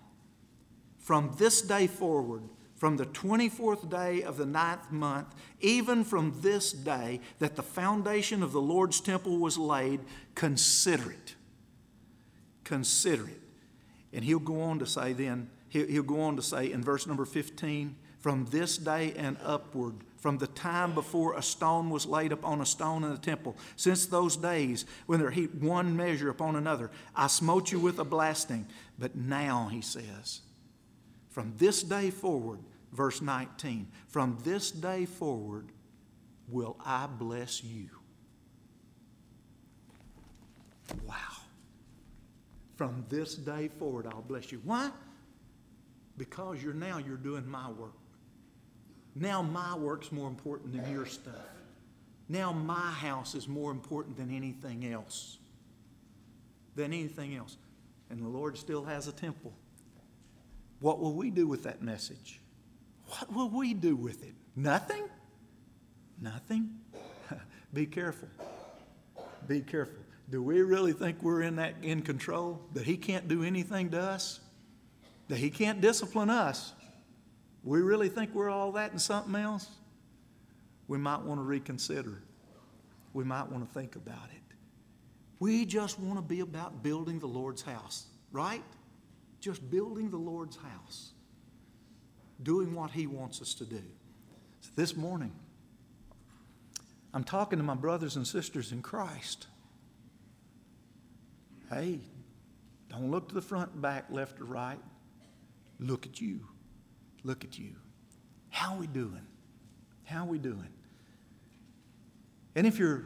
from 0.98 1.36
this 1.38 1.62
day 1.62 1.88
forward, 1.88 2.44
from 2.80 2.96
the 2.96 3.06
24th 3.06 3.90
day 3.90 4.24
of 4.24 4.38
the 4.38 4.46
ninth 4.46 4.90
month, 4.90 5.36
even 5.60 6.06
from 6.06 6.34
this 6.40 6.72
day 6.72 7.20
that 7.40 7.58
the 7.58 7.62
foundation 7.62 8.42
of 8.42 8.54
the 8.54 8.62
Lord's 8.62 9.02
temple 9.02 9.38
was 9.38 9.58
laid, 9.58 10.00
consider 10.34 11.12
it. 11.12 11.36
Consider 12.64 13.28
it. 13.28 13.42
And 14.14 14.24
he'll 14.24 14.40
go 14.40 14.62
on 14.62 14.80
to 14.80 14.86
say 14.86 15.12
then, 15.12 15.50
he'll 15.68 16.04
go 16.04 16.22
on 16.22 16.38
to 16.38 16.42
say 16.42 16.72
in 16.72 16.82
verse 16.82 17.06
number 17.06 17.26
15, 17.26 17.98
from 18.20 18.46
this 18.46 18.78
day 18.78 19.14
and 19.18 19.38
upward, 19.44 19.96
from 20.18 20.38
the 20.38 20.48
time 20.48 20.94
before 20.94 21.36
a 21.36 21.42
stone 21.42 21.90
was 21.90 22.06
laid 22.06 22.32
upon 22.32 22.62
a 22.62 22.66
stone 22.66 23.04
in 23.04 23.12
the 23.12 23.18
temple, 23.18 23.58
since 23.76 24.06
those 24.06 24.38
days 24.38 24.86
when 25.06 25.20
there 25.20 25.32
heaped 25.32 25.56
one 25.56 25.98
measure 25.98 26.30
upon 26.30 26.56
another, 26.56 26.92
I 27.14 27.28
smote 27.28 27.74
you 27.74 27.80
with 27.80 28.00
a 28.00 28.06
blasting. 28.06 28.68
But 28.98 29.16
now, 29.16 29.68
he 29.70 29.82
says, 29.82 30.42
from 31.30 31.54
this 31.58 31.84
day 31.84 32.10
forward, 32.10 32.60
verse 32.92 33.22
19, 33.22 33.88
from 34.08 34.38
this 34.44 34.72
day 34.72 35.06
forward 35.06 35.70
will 36.48 36.78
I 36.86 37.08
bless 37.08 37.64
you. 37.64 37.90
Wow. 41.06 41.16
From 42.76 43.06
this 43.10 43.36
day 43.36 43.68
forward, 43.68 44.08
I'll 44.08 44.22
bless 44.22 44.52
you. 44.52 44.62
Why? 44.64 44.90
Because 46.18 46.64
you're 46.64 46.74
now 46.74 46.98
you're 46.98 47.18
doing 47.18 47.48
my 47.48 47.70
work. 47.70 47.94
Now 49.16 49.42
my 49.42 49.76
work's 49.76 50.12
more 50.12 50.28
important 50.28 50.74
than 50.74 50.92
your 50.92 51.06
stuff. 51.06 51.36
Now 52.28 52.52
my 52.52 52.92
house 52.92 53.36
is 53.36 53.48
more 53.48 53.72
important 53.72 54.18
than 54.18 54.34
anything 54.34 54.92
else. 54.92 55.38
Than 56.76 56.94
anything 56.94 57.36
else. 57.36 57.58
And 58.10 58.22
the 58.22 58.28
Lord 58.30 58.58
still 58.58 58.86
has 58.86 59.08
a 59.08 59.12
temple. 59.12 59.54
What 60.80 61.00
will 61.00 61.14
we 61.14 61.30
do 61.30 61.48
with 61.48 61.64
that 61.64 61.82
message? 61.82 62.40
What 63.10 63.34
will 63.34 63.50
we 63.50 63.74
do 63.74 63.96
with 63.96 64.24
it? 64.24 64.36
Nothing? 64.56 65.04
Nothing? 66.22 66.70
Be 67.74 67.86
careful. 67.86 68.30
Be 69.48 69.62
careful. 69.62 69.96
Do 70.30 70.44
we 70.44 70.62
really 70.62 70.94
think 70.94 71.22
we're 71.24 71.42
in 71.42 71.56
that 71.56 71.76
in 71.82 72.02
control? 72.02 72.62
That 72.74 72.86
he 72.86 72.98
can't 72.98 73.28
do 73.28 73.44
anything 73.44 73.90
to 73.92 74.00
us? 74.00 74.40
That 75.28 75.38
he 75.38 75.50
can't 75.50 75.82
discipline 75.82 76.30
us? 76.30 76.74
we 77.64 77.82
really 77.82 78.10
think 78.10 78.34
we're 78.34 78.50
all 78.50 78.72
that 78.74 78.92
and 78.92 79.02
something 79.02 79.36
else, 79.36 79.68
we 80.88 80.98
might 80.98 81.22
want 81.22 81.40
to 81.40 81.44
reconsider. 81.44 82.22
We 83.14 83.24
might 83.24 83.50
want 83.50 83.68
to 83.68 83.74
think 83.74 83.96
about 83.96 84.30
it. 84.32 84.56
We 85.40 85.66
just 85.66 86.00
want 86.00 86.18
to 86.18 86.22
be 86.22 86.42
about 86.42 86.84
building 86.84 87.20
the 87.20 87.28
Lord's 87.28 87.62
house, 87.62 88.06
right? 88.32 88.64
Just 89.40 89.70
building 89.70 90.10
the 90.10 90.18
Lord's 90.18 90.58
house, 90.58 91.12
doing 92.42 92.74
what 92.74 92.92
He 92.92 93.08
wants 93.08 93.42
us 93.42 93.54
to 93.56 93.66
do. 93.66 93.82
So 94.62 94.72
this 94.76 94.96
morning, 94.96 95.32
I'm 97.14 97.24
talking 97.24 97.58
to 97.60 97.64
my 97.64 97.76
brothers 97.76 98.16
and 98.16 98.26
sisters 98.26 98.72
in 98.72 98.82
Christ. 98.82 99.48
Hey, 101.70 102.00
don't 102.90 103.12
look 103.12 103.30
to 103.30 103.36
the 103.36 103.42
front, 103.42 103.82
back, 103.82 104.06
left, 104.10 104.42
or 104.42 104.46
right. 104.46 104.80
Look 105.80 106.06
at 106.06 106.20
you. 106.20 106.42
Look 107.24 107.44
at 107.44 107.58
you. 107.58 107.76
How 108.50 108.76
are 108.76 108.80
we 108.80 108.88
doing? 108.88 109.26
How 110.04 110.24
are 110.24 110.28
we 110.28 110.40
doing? 110.40 110.70
And 112.56 112.66
if 112.66 112.80
you're 112.80 113.06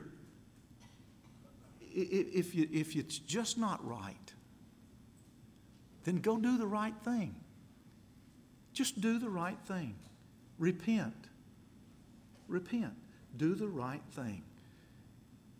if 1.93 2.55
you 2.55 2.67
if 2.71 2.95
it's 2.95 3.19
just 3.19 3.57
not 3.57 3.85
right, 3.85 4.33
then 6.05 6.17
go 6.17 6.37
do 6.37 6.57
the 6.57 6.65
right 6.65 6.95
thing. 7.03 7.35
Just 8.73 8.99
do 8.99 9.19
the 9.19 9.29
right 9.29 9.57
thing. 9.65 9.95
Repent. 10.57 11.13
Repent. 12.47 12.93
Do 13.37 13.55
the 13.55 13.67
right 13.67 14.01
thing. 14.11 14.43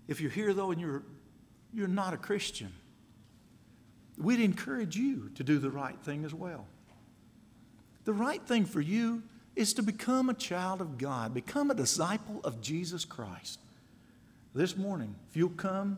If 0.07 0.19
you're 0.19 0.31
here 0.31 0.53
though 0.53 0.71
and 0.71 0.81
you're 0.81 1.03
you're 1.73 1.87
not 1.87 2.13
a 2.13 2.17
Christian, 2.17 2.71
we'd 4.17 4.39
encourage 4.39 4.95
you 4.95 5.29
to 5.35 5.43
do 5.43 5.57
the 5.57 5.71
right 5.71 5.97
thing 6.03 6.23
as 6.25 6.33
well. 6.33 6.65
The 8.05 8.13
right 8.13 8.41
thing 8.41 8.65
for 8.65 8.81
you 8.81 9.23
is 9.55 9.73
to 9.73 9.83
become 9.83 10.29
a 10.29 10.33
child 10.33 10.81
of 10.81 10.97
God, 10.97 11.33
become 11.33 11.71
a 11.71 11.75
disciple 11.75 12.41
of 12.43 12.61
Jesus 12.61 13.05
Christ. 13.05 13.59
This 14.53 14.77
morning, 14.77 15.15
if 15.29 15.37
you'll 15.37 15.49
come 15.49 15.97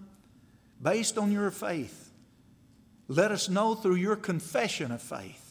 based 0.82 1.18
on 1.18 1.32
your 1.32 1.52
faith, 1.52 2.12
let 3.08 3.32
us 3.32 3.50
know 3.50 3.76
through 3.76 3.96
your 3.96 4.16
confession 4.16 4.92
of 4.92 5.02
faith 5.02 5.45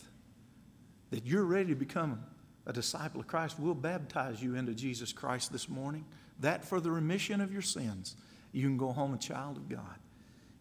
that 1.15 1.25
you're 1.25 1.45
ready 1.45 1.69
to 1.69 1.77
become 1.77 2.19
a 2.67 2.73
disciple 2.73 3.21
of 3.21 3.29
Christ. 3.29 3.55
We'll 3.57 3.75
baptize 3.75 4.43
you 4.43 4.57
into 4.57 4.75
Jesus 4.75 5.13
Christ 5.13 5.53
this 5.53 5.69
morning. 5.69 6.05
That 6.41 6.65
for 6.65 6.81
the 6.81 6.91
remission 6.91 7.41
of 7.41 7.53
your 7.53 7.63
sins. 7.63 8.17
You 8.51 8.67
can 8.67 8.77
go 8.77 8.91
home 8.91 9.15
a 9.15 9.19
child 9.19 9.57
of 9.57 9.69
God. 9.69 9.95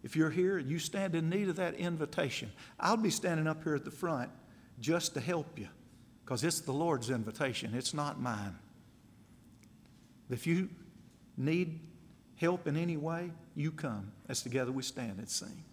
If 0.03 0.15
you're 0.15 0.29
here, 0.29 0.59
and 0.59 0.69
you 0.69 0.77
stand 0.77 1.15
in 1.15 1.27
need 1.27 1.49
of 1.49 1.55
that 1.55 1.73
invitation. 1.73 2.51
I'll 2.79 2.97
be 2.97 3.09
standing 3.09 3.47
up 3.47 3.63
here 3.63 3.73
at 3.73 3.83
the 3.83 3.89
front 3.89 4.29
just 4.79 5.15
to 5.15 5.19
help 5.19 5.57
you 5.57 5.69
because 6.23 6.43
it's 6.43 6.59
the 6.59 6.71
Lord's 6.71 7.09
invitation, 7.09 7.73
it's 7.73 7.95
not 7.95 8.21
mine. 8.21 8.55
If 10.29 10.45
you 10.45 10.69
need 11.35 11.79
help 12.35 12.67
in 12.67 12.77
any 12.77 12.97
way, 12.97 13.31
you 13.55 13.71
come 13.71 14.11
as 14.29 14.43
together 14.43 14.71
we 14.71 14.83
stand 14.83 15.17
and 15.17 15.27
sing. 15.27 15.63